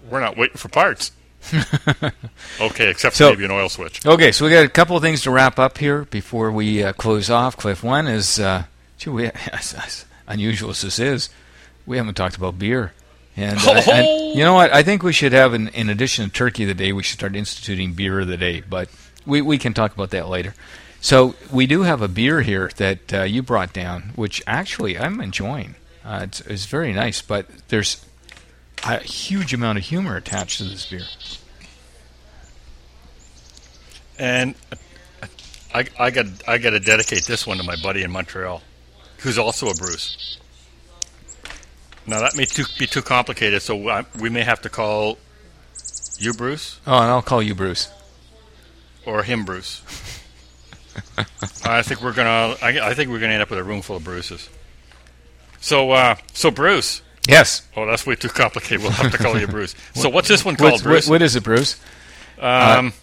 we're 0.09 0.21
not 0.21 0.35
waiting 0.35 0.57
for 0.57 0.69
parts. 0.69 1.11
okay, 2.61 2.89
except 2.89 3.15
for 3.15 3.17
So- 3.17 3.29
maybe 3.31 3.45
an 3.45 3.51
oil 3.51 3.69
switch. 3.69 4.05
Okay, 4.05 4.31
so 4.31 4.45
we 4.45 4.51
got 4.51 4.65
a 4.65 4.69
couple 4.69 4.95
of 4.95 5.01
things 5.03 5.21
to 5.23 5.31
wrap 5.31 5.59
up 5.59 5.77
here 5.77 6.05
before 6.05 6.51
we 6.51 6.83
uh, 6.83 6.93
close 6.93 7.29
off. 7.29 7.57
Cliff, 7.57 7.83
one 7.83 8.07
is, 8.07 8.39
uh, 8.39 8.63
gee, 8.97 9.09
we, 9.09 9.25
as, 9.53 9.73
as 9.73 10.05
unusual 10.27 10.71
as 10.71 10.81
this 10.81 10.99
is, 10.99 11.29
we 11.85 11.97
haven't 11.97 12.15
talked 12.15 12.35
about 12.37 12.59
beer. 12.59 12.93
And, 13.35 13.57
uh, 13.59 13.81
and 13.91 14.07
you 14.37 14.43
know 14.43 14.53
what? 14.53 14.73
I 14.73 14.83
think 14.83 15.01
we 15.03 15.13
should 15.13 15.33
have, 15.33 15.53
in, 15.53 15.69
in 15.69 15.89
addition 15.89 16.25
to 16.25 16.31
Turkey 16.31 16.63
of 16.63 16.67
the 16.67 16.73
Day, 16.73 16.91
we 16.91 17.03
should 17.03 17.19
start 17.19 17.35
instituting 17.35 17.93
beer 17.93 18.19
of 18.19 18.27
the 18.27 18.37
day. 18.37 18.61
But 18.61 18.89
we, 19.25 19.41
we 19.41 19.57
can 19.57 19.73
talk 19.73 19.93
about 19.93 20.09
that 20.11 20.27
later. 20.27 20.53
So 21.01 21.35
we 21.51 21.65
do 21.65 21.83
have 21.83 22.01
a 22.01 22.09
beer 22.09 22.41
here 22.41 22.69
that 22.75 23.13
uh, 23.13 23.21
you 23.23 23.41
brought 23.41 23.71
down, 23.71 24.11
which 24.15 24.43
actually 24.45 24.99
I'm 24.99 25.21
enjoying. 25.21 25.75
Uh, 26.03 26.21
it's, 26.23 26.41
it's 26.41 26.65
very 26.65 26.91
nice, 26.91 27.21
but 27.21 27.47
there's 27.69 28.05
a 28.83 28.99
huge 28.99 29.53
amount 29.53 29.77
of 29.77 29.85
humor 29.85 30.15
attached 30.15 30.57
to 30.59 30.63
this 30.65 30.85
beer. 30.85 31.01
And 34.17 34.55
I, 35.73 35.85
I 35.97 36.11
got 36.11 36.25
I 36.47 36.57
got 36.57 36.71
to 36.71 36.79
dedicate 36.79 37.25
this 37.25 37.45
one 37.47 37.57
to 37.57 37.63
my 37.63 37.75
buddy 37.81 38.03
in 38.03 38.11
Montreal, 38.11 38.61
who's 39.19 39.37
also 39.37 39.67
a 39.69 39.73
Bruce. 39.75 40.37
Now 42.05 42.19
that 42.21 42.35
may 42.35 42.45
too, 42.45 42.63
be 42.77 42.87
too 42.87 43.01
complicated, 43.03 43.61
so 43.61 43.87
I, 43.87 44.05
we 44.19 44.29
may 44.29 44.43
have 44.43 44.61
to 44.61 44.69
call 44.69 45.17
you 46.17 46.33
Bruce 46.33 46.79
Oh, 46.87 46.95
and 46.97 47.05
I'll 47.05 47.21
call 47.21 47.41
you 47.41 47.55
Bruce. 47.55 47.89
or 49.05 49.23
him 49.23 49.45
Bruce. 49.45 49.81
I 51.63 51.81
think 51.81 52.01
we're 52.01 52.13
gonna 52.13 52.55
I, 52.61 52.89
I 52.89 52.93
think 52.93 53.09
we're 53.09 53.19
gonna 53.19 53.33
end 53.33 53.41
up 53.43 53.49
with 53.49 53.59
a 53.59 53.63
room 53.63 53.81
full 53.81 53.97
of 53.97 54.03
Bruces. 54.03 54.49
So 55.61 55.91
uh, 55.91 56.15
so 56.33 56.51
Bruce. 56.51 57.01
Yes. 57.29 57.61
Oh, 57.77 57.85
that's 57.85 58.05
way 58.05 58.15
too 58.15 58.29
complicated. 58.29 58.81
We'll 58.81 58.91
have 58.91 59.11
to 59.11 59.17
call 59.17 59.37
you 59.39 59.47
Bruce. 59.47 59.75
So 59.95 60.09
what's 60.09 60.27
this 60.27 60.43
one 60.43 60.55
called, 60.55 60.71
What's- 60.71 60.83
Bruce? 60.83 61.07
what- 61.07 61.15
what 61.15 61.21
is 61.21 61.35
it, 61.35 61.43
Bruce? 61.43 61.75
um, 62.39 62.93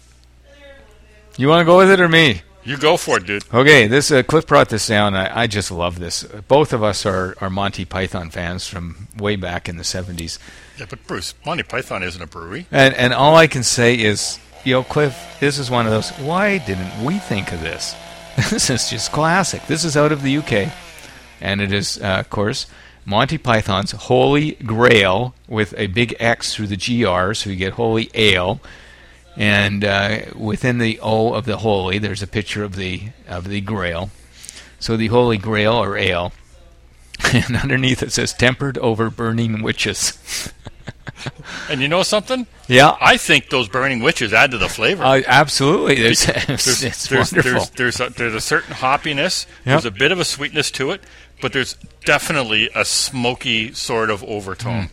You 1.37 1.47
want 1.47 1.61
to 1.61 1.65
go 1.65 1.77
with 1.77 1.89
it 1.91 1.99
or 1.99 2.09
me? 2.09 2.41
you 2.63 2.75
go 2.77 2.97
for 2.97 3.17
it, 3.17 3.25
dude. 3.25 3.43
Okay, 3.53 3.87
this 3.87 4.11
uh, 4.11 4.23
Cliff 4.23 4.45
brought 4.45 4.67
this 4.69 4.87
down. 4.87 5.15
I, 5.15 5.43
I 5.43 5.47
just 5.47 5.71
love 5.71 5.99
this. 5.99 6.23
Both 6.49 6.73
of 6.73 6.83
us 6.83 7.05
are, 7.05 7.33
are 7.39 7.49
Monty 7.49 7.85
Python 7.85 8.29
fans 8.29 8.67
from 8.67 9.07
way 9.17 9.37
back 9.37 9.69
in 9.69 9.77
the 9.77 9.83
'70s, 9.83 10.37
Yeah, 10.77 10.85
but 10.89 11.05
Bruce, 11.07 11.33
Monty 11.45 11.63
Python 11.63 12.03
isn't 12.03 12.21
a 12.21 12.27
brewery. 12.27 12.65
and 12.71 12.93
and 12.95 13.13
all 13.13 13.37
I 13.37 13.47
can 13.47 13.63
say 13.63 13.95
is, 13.97 14.37
you 14.65 14.73
know, 14.73 14.83
Cliff, 14.83 15.37
this 15.39 15.57
is 15.59 15.71
one 15.71 15.85
of 15.85 15.91
those. 15.93 16.09
Why 16.17 16.57
didn't 16.57 17.03
we 17.05 17.19
think 17.19 17.53
of 17.53 17.61
this? 17.61 17.95
This 18.51 18.69
is 18.69 18.89
just 18.89 19.11
classic. 19.13 19.65
This 19.67 19.83
is 19.85 19.95
out 19.95 20.11
of 20.11 20.21
the 20.21 20.37
UK, 20.37 20.71
and 21.41 21.61
it 21.61 21.71
is, 21.71 21.97
uh, 22.01 22.17
of 22.19 22.29
course, 22.29 22.67
Monty 23.07 23.37
Python's 23.37 23.91
Holy 23.93 24.51
Grail 24.51 25.33
with 25.47 25.73
a 25.77 25.87
big 25.87 26.13
X 26.19 26.53
through 26.53 26.67
the 26.67 26.75
GR, 26.75 27.33
so 27.33 27.49
you 27.49 27.55
get 27.55 27.73
Holy 27.73 28.11
Ale. 28.13 28.59
And 29.37 29.85
uh, 29.85 30.19
within 30.35 30.77
the 30.77 30.99
O 31.01 31.33
of 31.33 31.45
the 31.45 31.57
Holy, 31.57 31.99
there's 31.99 32.21
a 32.21 32.27
picture 32.27 32.65
of 32.65 32.75
the 32.75 33.03
of 33.25 33.47
the 33.47 33.61
Grail. 33.61 34.09
So 34.79 34.97
the 34.97 35.07
Holy 35.07 35.37
Grail 35.37 35.73
or 35.73 35.97
Ale, 35.97 36.33
and 37.33 37.55
underneath 37.55 38.03
it 38.03 38.11
says 38.11 38.33
"Tempered 38.33 38.77
over 38.79 39.09
burning 39.09 39.61
witches." 39.61 40.51
And 41.69 41.81
you 41.81 41.87
know 41.87 42.03
something? 42.03 42.45
yeah, 42.67 42.95
I 43.01 43.17
think 43.17 43.49
those 43.49 43.67
burning 43.67 44.01
witches 44.01 44.33
add 44.33 44.51
to 44.51 44.57
the 44.57 44.69
flavor. 44.69 45.03
uh, 45.03 45.21
absolutely. 45.25 45.95
There's, 46.01 46.25
there's, 46.25 46.83
it's 46.83 47.07
there's, 47.07 47.33
wonderful. 47.33 47.65
there's, 47.75 47.97
there's, 47.97 47.99
a, 47.99 48.13
there's 48.13 48.33
a 48.35 48.41
certain 48.41 48.75
hoppiness. 48.75 49.47
Yep. 49.47 49.65
There's 49.65 49.85
a 49.85 49.91
bit 49.91 50.11
of 50.11 50.19
a 50.19 50.25
sweetness 50.25 50.69
to 50.71 50.91
it, 50.91 51.01
but 51.41 51.53
there's 51.53 51.75
definitely 52.05 52.69
a 52.75 52.83
smoky 52.85 53.73
sort 53.73 54.09
of 54.09 54.23
overtone. 54.23 54.89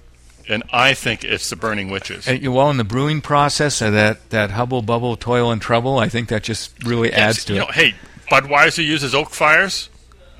And 0.48 0.62
I 0.72 0.92
think 0.92 1.24
it's 1.24 1.48
the 1.48 1.56
burning 1.56 1.90
witches. 1.90 2.26
You- 2.26 2.52
well, 2.52 2.70
in 2.70 2.76
the 2.76 2.84
brewing 2.84 3.22
process, 3.22 3.80
uh, 3.80 3.90
that 3.90 4.28
that 4.30 4.50
hubble 4.50 4.82
bubble 4.82 5.16
toil 5.16 5.50
and 5.50 5.60
trouble, 5.62 5.98
I 5.98 6.08
think 6.08 6.28
that 6.28 6.42
just 6.42 6.70
really 6.84 7.12
adds 7.12 7.44
to 7.46 7.54
you 7.54 7.62
it. 7.62 7.64
know, 7.64 7.72
hey, 7.72 7.94
Budweiser 8.30 8.84
uses 8.84 9.14
oak 9.14 9.30
fires. 9.30 9.88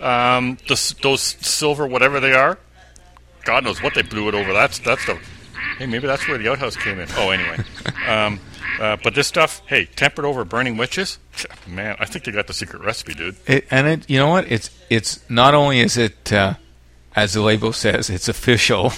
Um, 0.00 0.58
the, 0.68 0.94
those 1.02 1.22
silver, 1.22 1.86
whatever 1.86 2.20
they 2.20 2.32
are, 2.34 2.58
God 3.44 3.64
knows 3.64 3.82
what 3.82 3.94
they 3.94 4.02
blew 4.02 4.28
it 4.28 4.34
over. 4.34 4.52
That's 4.52 4.78
that's 4.80 5.06
the. 5.06 5.18
Hey, 5.78 5.86
maybe 5.86 6.06
that's 6.06 6.28
where 6.28 6.36
the 6.36 6.50
outhouse 6.50 6.76
came 6.76 6.98
in. 7.00 7.08
Oh, 7.16 7.30
anyway. 7.30 7.58
um, 8.06 8.38
uh, 8.80 8.96
but 9.02 9.14
this 9.14 9.26
stuff, 9.26 9.62
hey, 9.66 9.86
tempered 9.96 10.24
over 10.24 10.44
burning 10.44 10.76
witches. 10.76 11.18
Man, 11.66 11.96
I 11.98 12.04
think 12.06 12.24
they 12.24 12.32
got 12.32 12.46
the 12.46 12.54
secret 12.54 12.82
recipe, 12.82 13.14
dude. 13.14 13.36
It, 13.46 13.66
and 13.70 13.86
it, 13.86 14.10
you 14.10 14.18
know 14.18 14.28
what? 14.28 14.50
It's 14.50 14.70
it's 14.90 15.28
not 15.30 15.54
only 15.54 15.80
is 15.80 15.96
it, 15.96 16.32
uh, 16.32 16.54
as 17.14 17.34
the 17.34 17.42
label 17.42 17.72
says, 17.72 18.10
it's 18.10 18.28
official, 18.28 18.92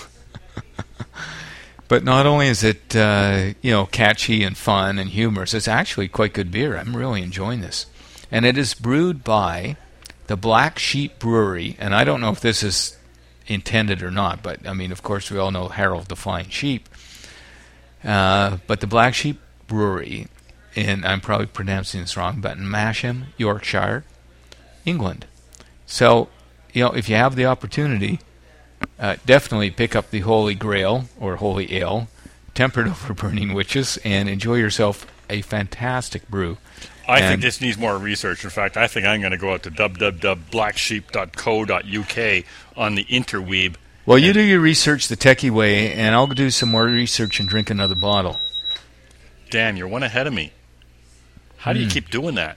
but 1.89 2.05
not 2.05 2.27
only 2.27 2.49
is 2.49 2.65
it 2.65 2.97
uh, 2.97 3.53
you 3.63 3.71
know 3.71 3.87
catchy 3.87 4.43
and 4.43 4.57
fun 4.57 4.99
and 4.99 5.11
humorous, 5.11 5.55
it's 5.55 5.69
actually 5.69 6.09
quite 6.09 6.33
good 6.33 6.51
beer. 6.51 6.77
I'm 6.77 6.97
really 6.97 7.23
enjoying 7.23 7.61
this, 7.61 7.87
and 8.31 8.45
it 8.45 8.57
is 8.57 8.75
brewed 8.75 9.25
by 9.25 9.77
the 10.27 10.37
Black 10.37 10.79
Sheep 10.79 11.19
Brewery, 11.19 11.77
and 11.79 11.95
I 11.95 12.05
don't 12.05 12.21
know 12.21 12.31
if 12.31 12.41
this 12.41 12.63
is 12.63 12.97
intended 13.47 14.03
or 14.03 14.11
not, 14.11 14.43
but 14.43 14.67
I 14.67 14.73
mean, 14.73 14.91
of 14.91 15.03
course, 15.03 15.31
we 15.31 15.39
all 15.39 15.51
know 15.51 15.69
Harold 15.69 16.07
the 16.07 16.17
Flying 16.17 16.49
Sheep, 16.49 16.89
uh, 18.03 18.59
but 18.67 18.81
the 18.81 18.87
Black 18.87 19.15
Sheep 19.15 19.41
Brewery, 19.67 20.29
and 20.75 21.05
I'm 21.05 21.21
probably 21.21 21.47
pronouncing 21.47 22.01
this 22.03 22.17
wrong, 22.17 22.41
but 22.41 22.57
in 22.57 22.65
Masham, 22.65 23.25
Yorkshire. 23.37 24.05
England. 24.85 25.27
So, 25.87 26.29
you 26.73 26.83
know, 26.85 26.93
if 26.93 27.09
you 27.09 27.17
have 27.17 27.35
the 27.37 27.47
opportunity, 27.47 28.21
uh, 29.01 29.17
definitely 29.27 29.71
pick 29.71 29.97
up 29.97 30.11
the 30.11 30.21
Holy 30.21 30.55
Grail 30.55 31.07
or 31.19 31.37
Holy 31.37 31.75
Ale, 31.75 32.07
tempered 32.55 32.87
over 33.07 33.15
burning 33.15 33.53
witches, 33.55 33.99
and 34.05 34.29
enjoy 34.29 34.55
yourself 34.57 35.07
a 35.29 35.43
fantastic 35.43 36.29
brew. 36.29 36.59
I 37.09 37.19
And- 37.21 37.29
think 37.29 37.41
this 37.43 37.61
needs 37.61 37.77
more 37.79 37.99
research. 37.99 38.45
In 38.45 38.51
fact, 38.51 38.77
I 38.77 38.87
think 38.87 39.07
I'm 39.07 39.21
going 39.21 39.33
to 39.33 39.39
go 39.39 39.53
out 39.55 39.65
to 39.65 39.71
www.blacksheep.co.uk 39.73 42.45
on 42.77 42.95
the 42.95 43.05
interweeb. 43.05 43.75
Well, 44.05 44.19
you 44.19 44.33
do 44.33 44.41
your 44.41 44.61
research 44.61 45.09
the 45.09 45.17
techie 45.17 45.51
way, 45.51 45.93
and 45.93 46.15
I'll 46.15 46.29
do 46.29 46.51
some 46.51 46.69
more 46.71 46.85
research 46.85 47.41
and 47.41 47.49
drink 47.49 47.71
another 47.71 47.97
bottle. 47.97 48.39
Damn, 49.51 49.77
you're 49.77 49.89
one 49.89 50.03
ahead 50.03 50.27
of 50.27 50.33
me. 50.33 50.53
How 51.59 51.73
do 51.73 51.79
you 51.79 51.87
Hmm. 51.87 51.91
keep 51.93 52.11
doing 52.11 52.35
that? 52.37 52.57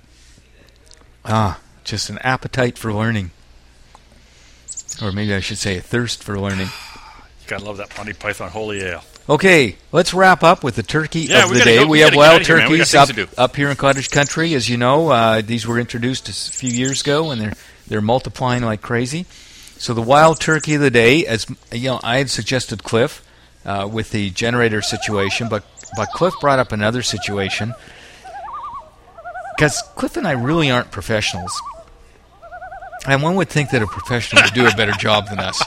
Ah, 1.25 1.59
just 1.83 2.09
an 2.09 2.17
appetite 2.19 2.77
for 2.77 2.93
learning. 2.93 3.31
Or 5.01 5.11
maybe 5.11 5.33
I 5.33 5.39
should 5.39 5.57
say 5.57 5.77
a 5.77 5.81
thirst 5.81 6.23
for 6.23 6.39
learning. 6.39 6.67
You 6.67 7.47
gotta 7.47 7.63
love 7.65 7.77
that 7.77 7.95
Monty 7.97 8.13
Python 8.13 8.49
Holy 8.49 8.81
Ale. 8.81 9.03
Okay, 9.29 9.75
let's 9.91 10.13
wrap 10.13 10.43
up 10.43 10.63
with 10.63 10.75
the 10.75 10.81
turkey 10.83 11.21
Yeah, 11.21 11.43
of 11.45 11.53
the 11.53 11.59
day. 11.59 11.75
go- 11.77 11.83
we 11.83 11.89
we 11.89 11.99
have 11.99 12.15
wild 12.15 12.45
here, 12.45 12.57
man. 12.57 12.71
We 12.71 12.77
got 12.79 12.85
turkeys 12.85 12.95
up, 12.95 13.07
things 13.09 13.29
to 13.29 13.35
do. 13.35 13.41
up 13.41 13.55
here 13.55 13.69
in 13.69 13.75
cottage 13.75 14.09
country, 14.09 14.53
as 14.55 14.67
you 14.69 14.77
know. 14.77 15.09
Uh, 15.09 15.41
these 15.41 15.67
were 15.67 15.79
introduced 15.79 16.27
a 16.29 16.33
few 16.33 16.71
years 16.71 17.01
ago, 17.01 17.29
and 17.31 17.39
they're 17.39 17.53
they're 17.87 18.01
multiplying 18.01 18.63
like 18.63 18.81
crazy. 18.81 19.25
So 19.77 19.93
the 19.93 20.01
wild 20.01 20.39
turkey 20.41 20.75
of 20.75 20.81
the 20.81 20.89
day, 20.91 21.25
as 21.25 21.45
you 21.71 21.89
know, 21.89 21.99
I 22.03 22.17
had 22.17 22.29
suggested 22.29 22.83
Cliff 22.83 23.21
uh, 23.65 23.87
with 23.89 24.09
the 24.11 24.31
generator 24.31 24.81
situation, 24.81 25.47
but 25.47 25.63
but 25.95 26.09
Cliff 26.09 26.33
brought 26.39 26.59
up 26.59 26.71
another 26.71 27.01
situation 27.01 27.73
because 29.55 29.81
Cliff 29.95 30.15
and 30.17 30.27
I 30.27 30.31
really 30.31 30.71
aren't 30.71 30.91
professionals, 30.91 31.59
and 33.07 33.21
one 33.21 33.35
would 33.35 33.49
think 33.49 33.71
that 33.71 33.81
a 33.81 33.87
professional 33.87 34.43
would 34.43 34.53
do 34.53 34.67
a 34.67 34.71
better 34.75 34.93
job 34.93 35.27
than 35.29 35.39
us. 35.39 35.61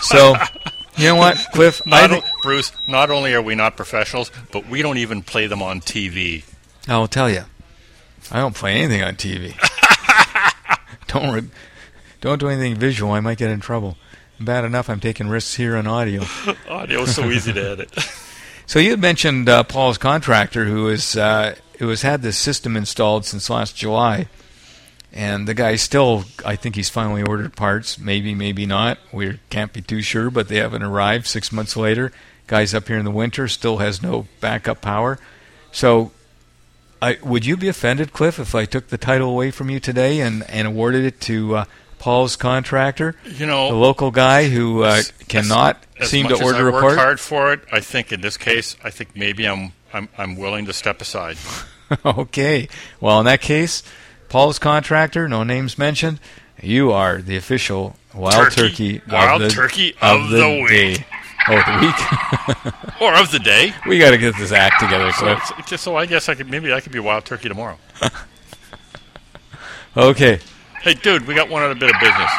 So. 0.00 0.34
You 0.96 1.06
know 1.06 1.14
what, 1.16 1.38
Cliff? 1.52 1.80
I 1.86 2.06
Not 2.06 2.22
o- 2.24 2.26
Bruce, 2.42 2.72
not 2.86 3.10
only 3.10 3.32
are 3.32 3.40
we 3.40 3.54
not 3.54 3.74
professionals, 3.74 4.30
but 4.52 4.68
we 4.68 4.82
don't 4.82 4.98
even 4.98 5.22
play 5.22 5.46
them 5.46 5.62
on 5.62 5.80
TV. 5.80 6.44
I'll 6.88 7.06
tell 7.08 7.30
you, 7.30 7.44
I 8.30 8.40
don't 8.40 8.54
play 8.54 8.74
anything 8.74 9.02
on 9.02 9.14
TV. 9.14 9.54
don't 11.06 11.32
re- 11.32 11.48
don't 12.20 12.38
do 12.38 12.48
anything 12.48 12.74
visual. 12.74 13.12
I 13.12 13.20
might 13.20 13.38
get 13.38 13.50
in 13.50 13.60
trouble. 13.60 13.96
Bad 14.38 14.64
enough 14.64 14.90
I'm 14.90 15.00
taking 15.00 15.28
risks 15.28 15.54
here 15.54 15.76
on 15.76 15.86
audio. 15.86 16.24
Audio 16.68 17.02
is 17.02 17.14
so 17.14 17.24
easy 17.30 17.52
to 17.54 17.70
edit. 17.70 17.92
So 18.70 18.78
you 18.78 18.90
had 18.90 19.00
mentioned 19.00 19.48
uh, 19.48 19.64
Paul's 19.64 19.98
contractor, 19.98 20.64
who 20.66 20.86
is 20.86 21.16
uh, 21.16 21.56
who 21.80 21.88
has 21.88 22.02
had 22.02 22.22
this 22.22 22.36
system 22.36 22.76
installed 22.76 23.26
since 23.26 23.50
last 23.50 23.74
July, 23.74 24.28
and 25.12 25.48
the 25.48 25.54
guy 25.54 25.74
still, 25.74 26.22
I 26.46 26.54
think 26.54 26.76
he's 26.76 26.88
finally 26.88 27.20
ordered 27.20 27.56
parts. 27.56 27.98
Maybe, 27.98 28.32
maybe 28.32 28.66
not. 28.66 28.98
We 29.12 29.40
can't 29.50 29.72
be 29.72 29.82
too 29.82 30.02
sure, 30.02 30.30
but 30.30 30.46
they 30.46 30.58
haven't 30.58 30.84
arrived. 30.84 31.26
Six 31.26 31.50
months 31.50 31.76
later, 31.76 32.12
guy's 32.46 32.72
up 32.72 32.86
here 32.86 32.96
in 32.96 33.04
the 33.04 33.10
winter, 33.10 33.48
still 33.48 33.78
has 33.78 34.04
no 34.04 34.28
backup 34.38 34.80
power. 34.80 35.18
So, 35.72 36.12
I, 37.02 37.18
would 37.24 37.44
you 37.44 37.56
be 37.56 37.66
offended, 37.66 38.12
Cliff, 38.12 38.38
if 38.38 38.54
I 38.54 38.66
took 38.66 38.86
the 38.86 38.98
title 38.98 39.30
away 39.30 39.50
from 39.50 39.68
you 39.68 39.80
today 39.80 40.20
and, 40.20 40.48
and 40.48 40.68
awarded 40.68 41.04
it 41.04 41.20
to 41.22 41.56
uh, 41.56 41.64
Paul's 41.98 42.36
contractor, 42.36 43.16
You 43.24 43.46
know, 43.46 43.68
the 43.68 43.74
local 43.74 44.12
guy 44.12 44.48
who 44.48 44.84
uh, 44.84 45.02
cannot 45.26 45.84
seem 46.06 46.26
much 46.26 46.38
to 46.38 46.44
order 46.44 46.68
as 46.68 46.74
I 46.74 46.78
a 46.78 46.82
work 46.84 46.98
hard 46.98 47.20
for 47.20 47.52
it, 47.52 47.60
I 47.72 47.80
think 47.80 48.12
in 48.12 48.20
this 48.20 48.36
case, 48.36 48.76
I 48.84 48.90
think 48.90 49.16
maybe 49.16 49.46
I'm 49.46 49.72
I'm 49.92 50.08
I'm 50.16 50.36
willing 50.36 50.66
to 50.66 50.72
step 50.72 51.00
aside. 51.00 51.36
okay. 52.04 52.68
Well, 53.00 53.18
in 53.20 53.26
that 53.26 53.40
case, 53.40 53.82
Paul's 54.28 54.58
contractor, 54.58 55.28
no 55.28 55.42
names 55.44 55.76
mentioned. 55.78 56.20
You 56.62 56.92
are 56.92 57.20
the 57.22 57.36
official 57.36 57.96
wild 58.14 58.52
Turkey. 58.52 58.98
turkey, 58.98 59.10
Wild 59.10 59.42
of 59.42 59.48
the, 59.48 59.54
turkey 59.54 59.94
of 60.02 60.28
the 60.30 60.62
week. 60.68 60.98
day. 60.98 61.06
Oh, 61.48 61.56
the 61.56 61.86
week. 61.86 63.00
or 63.00 63.14
of 63.14 63.30
the 63.32 63.38
day. 63.38 63.72
we 63.88 63.98
got 63.98 64.10
to 64.10 64.18
get 64.18 64.36
this 64.36 64.52
act 64.52 64.78
together, 64.78 65.10
So, 65.12 65.38
just 65.66 65.82
so 65.82 65.96
I 65.96 66.04
guess 66.04 66.28
I 66.28 66.34
could 66.34 66.50
maybe 66.50 66.70
I 66.72 66.80
could 66.80 66.92
be 66.92 66.98
wild 66.98 67.24
turkey 67.24 67.48
tomorrow. 67.48 67.78
Okay. 69.96 70.38
Hey, 70.82 70.94
dude, 70.94 71.26
we 71.26 71.34
got 71.34 71.48
one 71.48 71.62
other 71.62 71.74
bit 71.74 71.94
of 71.94 72.00
business. 72.00 72.30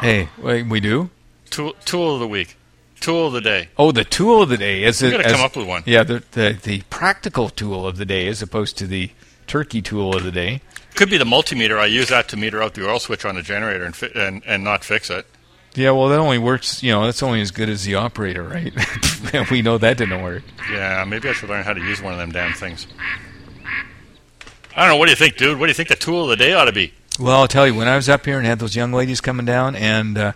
Hey, 0.00 0.28
wait, 0.38 0.66
we 0.66 0.80
do. 0.80 1.10
Tool, 1.50 1.74
tool 1.84 2.14
of 2.14 2.20
the 2.20 2.28
week, 2.28 2.56
tool 3.04 3.26
of 3.28 3.32
the 3.32 3.40
day. 3.40 3.68
Oh, 3.78 3.92
the 3.92 4.04
tool 4.04 4.42
of 4.42 4.48
the 4.48 4.56
day 4.56 4.82
is 4.84 5.00
We 5.02 5.08
it? 5.08 5.10
got 5.12 5.18
to 5.18 5.26
as- 5.26 5.32
come 5.32 5.44
up 5.44 5.56
with 5.56 5.66
one. 5.66 5.82
Yeah, 5.86 6.02
the, 6.04 6.22
the 6.32 6.58
the 6.62 6.80
practical 6.90 7.48
tool 7.48 7.86
of 7.86 7.96
the 7.98 8.04
day 8.04 8.26
as 8.28 8.42
opposed 8.42 8.76
to 8.78 8.86
the 8.86 9.10
turkey 9.46 9.82
tool 9.82 10.16
of 10.16 10.22
the 10.24 10.32
day. 10.32 10.60
Could 10.94 11.10
be 11.10 11.18
the 11.18 11.24
multimeter. 11.24 11.78
I 11.78 11.86
use 11.86 12.08
that 12.08 12.28
to 12.28 12.36
meter 12.36 12.62
out 12.62 12.74
the 12.74 12.88
oil 12.88 12.98
switch 13.00 13.24
on 13.24 13.34
the 13.34 13.42
generator 13.42 13.84
and 13.84 13.94
fi- 13.96 14.12
and, 14.14 14.42
and 14.46 14.62
not 14.64 14.84
fix 14.84 15.10
it. 15.10 15.26
Yeah, 15.74 15.90
well, 15.90 16.08
that 16.08 16.20
only 16.20 16.38
works. 16.38 16.84
You 16.84 16.92
know, 16.92 17.04
that's 17.04 17.20
only 17.22 17.40
as 17.40 17.50
good 17.50 17.68
as 17.68 17.82
the 17.84 17.96
operator, 17.96 18.44
right? 18.44 18.72
we 19.50 19.60
know 19.60 19.76
that 19.78 19.96
didn't 19.98 20.22
work. 20.22 20.44
Yeah, 20.70 21.04
maybe 21.04 21.28
I 21.28 21.32
should 21.32 21.48
learn 21.48 21.64
how 21.64 21.72
to 21.72 21.80
use 21.80 22.00
one 22.00 22.12
of 22.12 22.18
them 22.20 22.30
damn 22.30 22.52
things. 22.52 22.86
I 24.76 24.80
don't 24.82 24.88
know. 24.90 24.96
What 24.96 25.06
do 25.06 25.10
you 25.12 25.16
think, 25.16 25.36
dude? 25.36 25.58
What 25.58 25.66
do 25.66 25.70
you 25.70 25.74
think 25.74 25.88
the 25.88 25.96
tool 25.96 26.24
of 26.24 26.28
the 26.30 26.36
day 26.36 26.52
ought 26.52 26.66
to 26.66 26.72
be? 26.72 26.92
Well, 27.18 27.40
I'll 27.40 27.48
tell 27.48 27.66
you, 27.66 27.74
when 27.74 27.86
I 27.88 27.96
was 27.96 28.08
up 28.08 28.24
here 28.24 28.38
and 28.38 28.46
had 28.46 28.58
those 28.58 28.74
young 28.74 28.92
ladies 28.92 29.20
coming 29.20 29.46
down, 29.46 29.76
and 29.76 30.16
uh, 30.18 30.32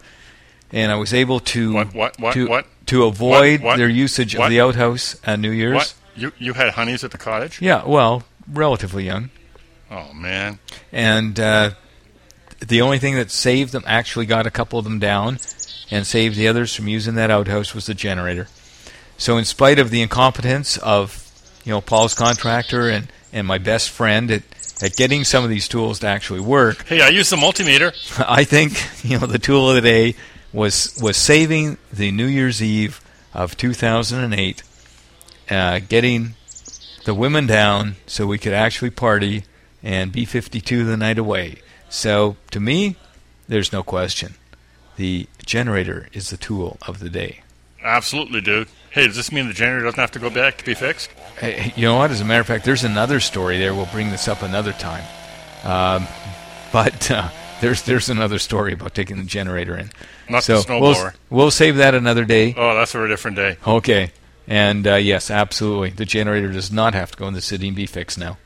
and 0.72 0.92
I 0.92 0.96
was 0.96 1.12
able 1.14 1.40
to 1.40 1.74
What? 1.74 1.94
What? 1.94 2.20
What? 2.20 2.34
to 2.34 2.62
to 2.86 3.04
avoid 3.04 3.60
their 3.62 3.88
usage 3.88 4.34
of 4.36 4.48
the 4.50 4.60
outhouse 4.60 5.16
at 5.24 5.38
New 5.38 5.50
Year's. 5.50 5.74
What? 5.74 5.94
You 6.16 6.32
you 6.38 6.52
had 6.54 6.70
honeys 6.70 7.04
at 7.04 7.10
the 7.12 7.18
cottage? 7.18 7.60
Yeah, 7.62 7.84
well, 7.84 8.24
relatively 8.52 9.04
young, 9.04 9.30
Oh 9.90 10.12
man. 10.12 10.58
and 10.92 11.38
uh, 11.38 11.70
the 12.60 12.80
only 12.80 12.98
thing 12.98 13.14
that 13.14 13.30
saved 13.30 13.72
them 13.72 13.84
actually 13.86 14.26
got 14.26 14.46
a 14.46 14.50
couple 14.50 14.78
of 14.78 14.84
them 14.84 14.98
down, 14.98 15.38
and 15.90 16.06
saved 16.06 16.36
the 16.36 16.48
others 16.48 16.74
from 16.74 16.88
using 16.88 17.14
that 17.14 17.30
outhouse 17.30 17.72
was 17.74 17.86
the 17.86 17.94
generator. 17.94 18.48
So, 19.16 19.36
in 19.38 19.44
spite 19.44 19.78
of 19.78 19.90
the 19.90 20.02
incompetence 20.02 20.76
of 20.78 21.24
you 21.64 21.70
know 21.72 21.80
Paul's 21.80 22.14
contractor 22.14 22.88
and 22.88 23.08
and 23.32 23.46
my 23.46 23.58
best 23.58 23.90
friend 23.90 24.30
at 24.30 24.42
at 24.82 24.96
getting 24.96 25.22
some 25.24 25.44
of 25.44 25.50
these 25.50 25.68
tools 25.68 26.00
to 26.00 26.06
actually 26.08 26.40
work, 26.40 26.84
Hey, 26.86 27.00
I 27.00 27.08
used 27.08 27.30
the 27.30 27.36
multimeter. 27.36 27.92
I 28.28 28.42
think 28.44 28.72
you 29.04 29.18
know 29.20 29.26
the 29.26 29.38
tool 29.38 29.68
of 29.70 29.76
the 29.76 29.82
day 29.82 30.14
was 30.52 30.98
was 31.00 31.16
saving 31.16 31.78
the 31.92 32.10
New 32.10 32.26
Year's 32.26 32.62
Eve 32.62 33.00
of 33.34 33.56
2008, 33.56 34.62
uh, 35.50 35.80
getting 35.88 36.34
the 37.04 37.14
women 37.14 37.46
down 37.46 37.96
so 38.06 38.26
we 38.26 38.38
could 38.38 38.52
actually 38.52 38.90
party 38.90 39.44
and 39.82 40.12
be 40.12 40.24
52 40.24 40.84
the 40.84 40.96
night 40.96 41.18
away. 41.18 41.56
So 41.88 42.36
to 42.50 42.60
me, 42.60 42.96
there's 43.48 43.72
no 43.72 43.82
question, 43.82 44.34
the 44.96 45.26
generator 45.46 46.08
is 46.12 46.30
the 46.30 46.36
tool 46.36 46.76
of 46.86 46.98
the 46.98 47.08
day. 47.08 47.42
Absolutely, 47.82 48.40
dude. 48.40 48.68
Hey, 48.90 49.06
does 49.06 49.16
this 49.16 49.30
mean 49.30 49.46
the 49.48 49.54
generator 49.54 49.84
doesn't 49.84 50.00
have 50.00 50.10
to 50.12 50.18
go 50.18 50.30
back 50.30 50.58
to 50.58 50.64
be 50.64 50.74
fixed? 50.74 51.10
Hey, 51.38 51.72
you 51.76 51.82
know 51.82 51.96
what? 51.96 52.10
As 52.10 52.20
a 52.20 52.24
matter 52.24 52.40
of 52.40 52.46
fact, 52.46 52.64
there's 52.64 52.84
another 52.84 53.20
story 53.20 53.58
there. 53.58 53.74
We'll 53.74 53.86
bring 53.86 54.10
this 54.10 54.26
up 54.26 54.42
another 54.42 54.72
time. 54.72 55.04
Um, 55.62 56.06
but 56.72 57.10
uh, 57.10 57.28
there's 57.60 57.82
there's 57.82 58.08
another 58.08 58.38
story 58.38 58.72
about 58.72 58.94
taking 58.94 59.16
the 59.16 59.24
generator 59.24 59.76
in. 59.76 59.90
Not 60.28 60.44
so 60.44 60.60
the 60.60 60.68
snowblower. 60.68 60.80
we'll 60.80 61.12
we'll 61.30 61.50
save 61.50 61.76
that 61.76 61.94
another 61.94 62.24
day. 62.24 62.54
Oh, 62.56 62.74
that's 62.74 62.92
for 62.92 63.04
a 63.04 63.08
different 63.08 63.36
day. 63.36 63.56
Okay. 63.66 64.12
And 64.46 64.86
uh, 64.86 64.94
yes, 64.94 65.30
absolutely, 65.30 65.90
the 65.90 66.06
generator 66.06 66.50
does 66.50 66.72
not 66.72 66.94
have 66.94 67.10
to 67.10 67.18
go 67.18 67.28
in 67.28 67.34
the 67.34 67.42
city 67.42 67.68
and 67.68 67.76
be 67.76 67.84
fixed 67.86 68.18
now. 68.18 68.38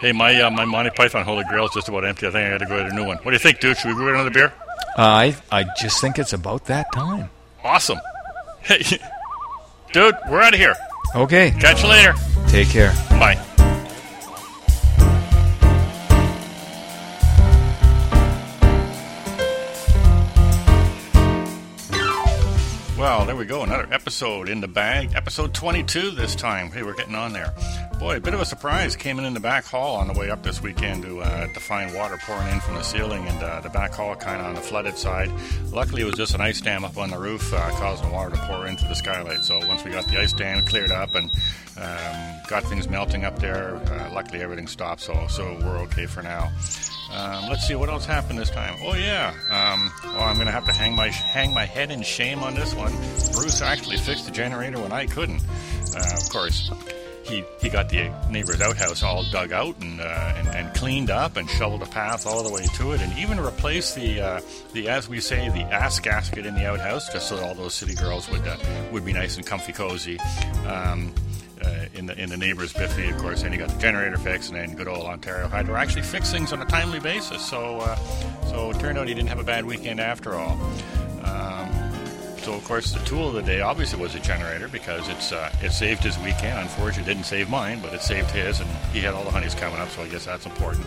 Hey, 0.00 0.10
my 0.10 0.40
uh, 0.40 0.50
my 0.50 0.64
Monty 0.64 0.90
Python 0.90 1.24
Holy 1.24 1.44
Grail 1.48 1.66
is 1.66 1.70
just 1.72 1.88
about 1.88 2.04
empty. 2.04 2.26
I 2.26 2.30
think 2.32 2.46
I 2.48 2.50
got 2.50 2.58
to 2.58 2.66
go 2.66 2.82
get 2.82 2.92
a 2.92 2.94
new 2.94 3.06
one. 3.06 3.18
What 3.18 3.26
do 3.26 3.32
you 3.32 3.38
think, 3.38 3.60
dude? 3.60 3.76
Should 3.76 3.88
we 3.88 3.94
go 3.94 4.00
get 4.06 4.14
another 4.14 4.30
beer? 4.30 4.52
Uh, 4.98 5.02
I 5.02 5.36
I 5.52 5.64
just 5.80 6.00
think 6.00 6.18
it's 6.18 6.32
about 6.32 6.64
that 6.66 6.86
time. 6.92 7.30
Awesome. 7.62 8.00
Hey, 8.62 8.82
dude, 9.92 10.16
we're 10.28 10.42
out 10.42 10.54
of 10.54 10.60
here. 10.60 10.74
Okay. 11.14 11.52
Catch 11.52 11.82
you 11.84 11.88
later. 11.88 12.14
Take 12.48 12.68
care. 12.68 12.92
Bye. 13.10 13.40
There 23.24 23.36
we 23.36 23.44
go. 23.46 23.62
Another 23.62 23.88
episode 23.92 24.48
in 24.48 24.60
the 24.60 24.68
bag. 24.68 25.12
Episode 25.14 25.54
22 25.54 26.10
this 26.10 26.34
time. 26.34 26.70
Hey, 26.70 26.82
we're 26.82 26.94
getting 26.94 27.14
on 27.14 27.32
there. 27.32 27.54
Boy, 28.02 28.16
a 28.16 28.20
bit 28.20 28.34
of 28.34 28.40
a 28.40 28.44
surprise. 28.44 28.96
Came 28.96 29.20
in 29.20 29.24
in 29.24 29.32
the 29.32 29.38
back 29.38 29.64
hall 29.64 29.94
on 29.94 30.08
the 30.08 30.12
way 30.12 30.28
up 30.28 30.42
this 30.42 30.60
weekend 30.60 31.04
to, 31.04 31.20
uh, 31.20 31.46
to 31.46 31.60
find 31.60 31.94
water 31.94 32.18
pouring 32.26 32.48
in 32.48 32.58
from 32.58 32.74
the 32.74 32.82
ceiling 32.82 33.28
and 33.28 33.40
uh, 33.40 33.60
the 33.60 33.68
back 33.68 33.92
hall 33.92 34.16
kind 34.16 34.40
of 34.40 34.48
on 34.48 34.54
the 34.56 34.60
flooded 34.60 34.98
side. 34.98 35.30
Luckily, 35.70 36.02
it 36.02 36.06
was 36.06 36.16
just 36.16 36.34
an 36.34 36.40
ice 36.40 36.60
dam 36.60 36.84
up 36.84 36.98
on 36.98 37.10
the 37.10 37.16
roof 37.16 37.54
uh, 37.54 37.70
causing 37.78 38.10
water 38.10 38.34
to 38.34 38.42
pour 38.42 38.66
into 38.66 38.84
the 38.88 38.94
skylight. 38.94 39.44
So 39.44 39.56
once 39.68 39.84
we 39.84 39.92
got 39.92 40.04
the 40.08 40.18
ice 40.18 40.32
dam 40.32 40.66
cleared 40.66 40.90
up 40.90 41.14
and 41.14 41.30
um, 41.76 42.40
got 42.48 42.64
things 42.64 42.88
melting 42.88 43.24
up 43.24 43.38
there, 43.38 43.76
uh, 43.76 44.10
luckily 44.12 44.42
everything 44.42 44.66
stopped. 44.66 45.02
So, 45.02 45.28
so 45.28 45.56
we're 45.62 45.78
okay 45.82 46.06
for 46.06 46.24
now. 46.24 46.50
Um, 47.12 47.48
let's 47.50 47.68
see 47.68 47.76
what 47.76 47.88
else 47.88 48.04
happened 48.04 48.36
this 48.36 48.50
time. 48.50 48.80
Oh 48.82 48.94
yeah. 48.94 49.28
Um, 49.48 49.92
oh, 50.16 50.24
I'm 50.24 50.38
gonna 50.38 50.50
have 50.50 50.66
to 50.66 50.72
hang 50.72 50.96
my 50.96 51.06
hang 51.06 51.54
my 51.54 51.66
head 51.66 51.92
in 51.92 52.02
shame 52.02 52.40
on 52.40 52.56
this 52.56 52.74
one. 52.74 52.90
Bruce 53.32 53.62
actually 53.62 53.98
fixed 53.98 54.24
the 54.24 54.32
generator 54.32 54.80
when 54.80 54.90
I 54.90 55.06
couldn't. 55.06 55.40
Uh, 55.94 56.16
of 56.16 56.30
course, 56.30 56.68
he 57.24 57.44
he 57.60 57.68
got 57.68 57.88
the 57.88 58.10
neighbor's 58.30 58.60
outhouse 58.60 59.02
all 59.02 59.24
dug 59.30 59.52
out 59.52 59.76
and, 59.80 60.00
uh, 60.00 60.34
and 60.36 60.48
and 60.48 60.74
cleaned 60.74 61.10
up 61.10 61.36
and 61.36 61.48
shoveled 61.48 61.82
a 61.82 61.86
path 61.86 62.26
all 62.26 62.42
the 62.42 62.52
way 62.52 62.66
to 62.76 62.92
it, 62.92 63.00
and 63.00 63.16
even 63.18 63.40
replaced 63.40 63.94
the 63.94 64.20
uh, 64.20 64.40
the 64.72 64.88
as 64.88 65.08
we 65.08 65.20
say 65.20 65.48
the 65.50 65.62
ass 65.62 66.00
gasket 66.00 66.46
in 66.46 66.54
the 66.54 66.66
outhouse, 66.66 67.12
just 67.12 67.28
so 67.28 67.42
all 67.44 67.54
those 67.54 67.74
city 67.74 67.94
girls 67.94 68.28
would 68.30 68.46
uh, 68.46 68.56
would 68.92 69.04
be 69.04 69.12
nice 69.12 69.36
and 69.36 69.46
comfy 69.46 69.72
cozy. 69.72 70.18
Um, 70.66 71.12
uh, 71.64 71.86
in 71.94 72.06
the 72.06 72.20
in 72.20 72.28
the 72.28 72.36
neighbor's 72.36 72.72
biffy, 72.72 73.08
of 73.08 73.16
course, 73.18 73.44
and 73.44 73.52
he 73.52 73.58
got 73.58 73.68
the 73.68 73.78
generator 73.78 74.16
fixed, 74.16 74.50
and 74.50 74.58
then 74.58 74.76
good 74.76 74.88
old 74.88 75.06
Ontario 75.06 75.46
Hydro 75.46 75.76
actually 75.76 76.02
fix 76.02 76.30
things 76.30 76.52
on 76.52 76.60
a 76.60 76.64
timely 76.64 76.98
basis. 76.98 77.48
So 77.48 77.78
uh, 77.78 77.96
so 78.50 78.70
it 78.70 78.80
turned 78.80 78.98
out 78.98 79.06
he 79.06 79.14
didn't 79.14 79.28
have 79.28 79.38
a 79.38 79.44
bad 79.44 79.64
weekend 79.64 80.00
after 80.00 80.34
all. 80.34 80.58
So 82.42 82.54
of 82.54 82.64
course 82.64 82.92
the 82.92 82.98
tool 83.04 83.28
of 83.28 83.34
the 83.34 83.42
day 83.42 83.60
obviously 83.60 84.00
was 84.00 84.16
a 84.16 84.20
generator 84.20 84.68
because 84.68 85.08
it's 85.08 85.30
uh, 85.30 85.54
it 85.62 85.70
saved 85.70 86.02
his 86.02 86.18
weekend. 86.18 86.58
Unfortunately, 86.58 87.10
it 87.10 87.14
didn't 87.14 87.26
save 87.26 87.48
mine, 87.48 87.80
but 87.80 87.94
it 87.94 88.02
saved 88.02 88.30
his, 88.32 88.58
and 88.58 88.68
he 88.92 89.00
had 89.00 89.14
all 89.14 89.24
the 89.24 89.30
honeys 89.30 89.54
coming 89.54 89.78
up. 89.78 89.88
So 89.90 90.02
I 90.02 90.08
guess 90.08 90.24
that's 90.24 90.44
important. 90.44 90.84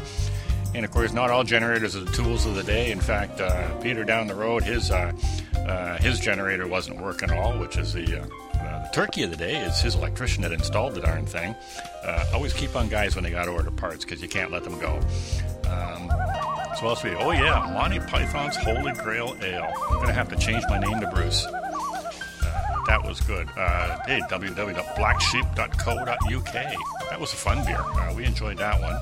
And 0.74 0.84
of 0.84 0.92
course, 0.92 1.14
not 1.14 1.32
all 1.32 1.46
generators 1.46 1.96
are 1.96 2.02
the 2.02 2.12
tools 2.12 2.46
of 2.46 2.56
the 2.56 2.64
day. 2.64 2.92
In 2.92 3.00
fact, 3.00 3.40
uh, 3.40 3.74
Peter 3.80 4.04
down 4.04 4.28
the 4.28 4.36
road, 4.36 4.64
his 4.64 4.92
uh, 4.92 5.14
uh, 5.56 5.98
his 6.00 6.20
generator 6.20 6.68
wasn't 6.68 7.02
working 7.02 7.32
at 7.32 7.38
all, 7.38 7.58
which 7.58 7.78
is 7.78 7.94
the 7.94 8.22
uh, 8.22 8.28
uh, 8.60 8.92
turkey 8.92 9.24
of 9.24 9.32
the 9.32 9.38
day 9.38 9.56
is 9.56 9.80
his 9.80 9.96
electrician 9.96 10.42
that 10.44 10.52
installed 10.52 10.94
the 10.94 11.02
darn 11.02 11.26
thing. 11.26 11.56
Always 12.34 12.54
keep 12.54 12.76
on 12.76 12.90
guys 12.90 13.16
when 13.16 13.24
they 13.24 13.32
got 13.32 13.48
order 13.48 13.72
parts 13.72 14.04
because 14.04 14.22
you 14.22 14.28
can't 14.28 14.52
let 14.52 14.66
them 14.66 14.78
go. 14.78 15.00
Um, 15.70 16.12
what 16.82 16.90
else 16.90 17.04
we? 17.04 17.12
Oh 17.16 17.32
yeah, 17.32 17.70
Monty 17.74 18.00
Python's 18.00 18.56
Holy 18.56 18.92
Grail 18.94 19.36
Ale. 19.42 19.72
I'm 19.90 19.98
gonna 20.00 20.14
have 20.14 20.30
to 20.30 20.36
change 20.38 20.64
my 20.70 20.80
name 20.80 21.00
to 21.00 21.08
Bruce. 21.08 21.46
Uh, 21.46 21.62
that 22.88 23.04
was 23.06 23.20
good. 23.22 23.48
Uh, 23.58 23.98
hey, 24.06 24.20
www.blacksheep.co.uk. 24.30 26.54
That 27.10 27.20
was 27.20 27.34
a 27.34 27.36
fun 27.36 27.66
beer. 27.66 27.80
Uh, 27.80 28.14
we 28.16 28.26
enjoyed 28.26 28.58
that 28.58 28.80
one. 28.82 28.96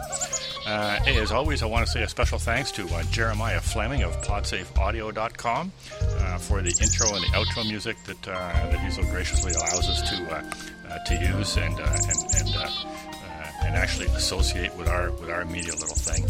Uh, 0.65 0.95
hey, 1.03 1.17
as 1.17 1.31
always, 1.31 1.61
I 1.61 1.65
want 1.65 1.85
to 1.85 1.91
say 1.91 2.03
a 2.03 2.07
special 2.09 2.39
thanks 2.39 2.71
to 2.73 2.87
uh, 2.95 3.03
Jeremiah 3.11 3.59
Fleming 3.59 4.03
of 4.03 4.15
PodSafeAudio.com 4.21 5.71
uh, 6.01 6.37
for 6.37 6.61
the 6.61 6.73
intro 6.81 7.13
and 7.13 7.21
the 7.23 7.27
outro 7.35 7.67
music 7.67 7.97
that 8.05 8.27
uh, 8.27 8.31
that 8.31 8.79
he 8.79 8.89
so 8.89 9.03
graciously 9.03 9.51
allows 9.51 9.89
us 9.89 10.01
to 10.09 10.15
uh, 10.33 10.41
uh, 10.89 10.99
to 10.99 11.15
use 11.15 11.57
and 11.57 11.77
uh, 11.79 11.83
and 11.83 12.17
and, 12.39 12.55
and 13.65 13.75
actually 13.75 14.07
associate 14.07 14.75
with 14.75 14.87
our 14.87 15.11
with 15.11 15.29
our 15.29 15.45
media 15.45 15.73
little 15.73 15.95
thing. 15.95 16.25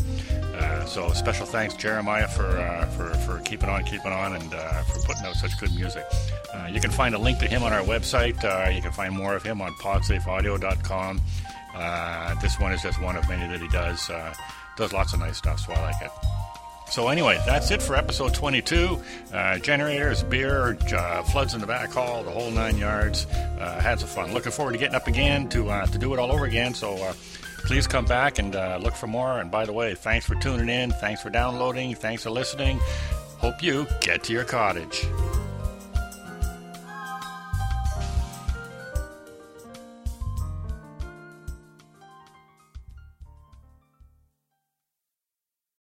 Uh, 0.56 0.86
so 0.86 1.12
special 1.14 1.46
thanks, 1.46 1.76
Jeremiah, 1.76 2.28
for 2.28 2.46
uh, 2.46 2.86
for 2.88 3.14
for 3.26 3.40
keeping 3.40 3.70
on, 3.70 3.84
keeping 3.84 4.12
on, 4.12 4.36
and 4.36 4.54
uh, 4.54 4.84
for 4.84 5.00
putting 5.06 5.26
out 5.26 5.36
such 5.36 5.60
good 5.60 5.74
music. 5.76 6.06
Uh, 6.54 6.68
you 6.72 6.80
can 6.80 6.92
find 6.92 7.16
a 7.16 7.18
link 7.18 7.40
to 7.40 7.48
him 7.48 7.64
on 7.64 7.74
our 7.74 7.84
website. 7.84 8.44
Uh, 8.44 8.70
you 8.70 8.82
can 8.82 8.92
find 8.92 9.14
more 9.14 9.36
of 9.36 9.44
him 9.44 9.62
on 9.62 9.72
PodSafeAudio.com. 9.74 11.22
Uh, 11.76 12.36
this 12.42 12.60
one 12.60 12.72
is 12.72 12.82
just 12.82 13.02
one 13.02 13.16
of 13.16 13.28
many 13.28 13.48
that 13.52 13.62
he 13.62 13.68
does. 13.70 14.10
Does 14.76 14.92
lots 14.92 15.14
of 15.14 15.20
nice 15.20 15.38
stuff, 15.38 15.60
so 15.60 15.74
I 15.74 15.82
like 15.82 16.02
it. 16.02 16.12
So 16.94 17.08
anyway, 17.08 17.42
that's 17.44 17.72
it 17.72 17.82
for 17.82 17.96
episode 17.96 18.36
22. 18.36 19.02
Uh, 19.34 19.58
generators, 19.58 20.22
beer, 20.22 20.78
uh, 20.96 21.24
floods 21.24 21.56
in 21.56 21.60
the 21.60 21.66
back 21.66 21.90
hall, 21.90 22.22
the 22.22 22.30
whole 22.30 22.52
nine 22.52 22.78
yards. 22.78 23.26
Uh, 23.60 23.80
had 23.82 24.00
some 24.00 24.08
fun. 24.08 24.32
Looking 24.32 24.52
forward 24.52 24.74
to 24.74 24.78
getting 24.78 24.94
up 24.94 25.08
again 25.08 25.50
to 25.50 25.72
uh, 25.72 25.88
to 25.88 25.98
do 25.98 26.14
it 26.14 26.20
all 26.20 26.32
over 26.32 26.46
again. 26.46 26.76
So 26.76 26.94
uh, 26.98 27.14
please 27.66 27.88
come 27.88 28.06
back 28.06 28.38
and 28.38 28.56
uh, 28.56 28.78
look 28.80 28.94
for 28.94 29.08
more. 29.08 29.40
And 29.40 29.50
by 29.50 29.66
the 29.66 29.74
way, 29.74 29.96
thanks 29.96 30.28
for 30.28 30.36
tuning 30.36 30.70
in. 30.70 30.92
Thanks 30.92 31.20
for 31.24 31.32
downloading. 31.32 31.96
Thanks 31.96 32.22
for 32.22 32.30
listening. 32.30 32.80
Hope 33.40 33.64
you 33.64 33.88
get 34.00 34.24
to 34.26 34.32
your 34.32 34.44
cottage. 34.44 35.04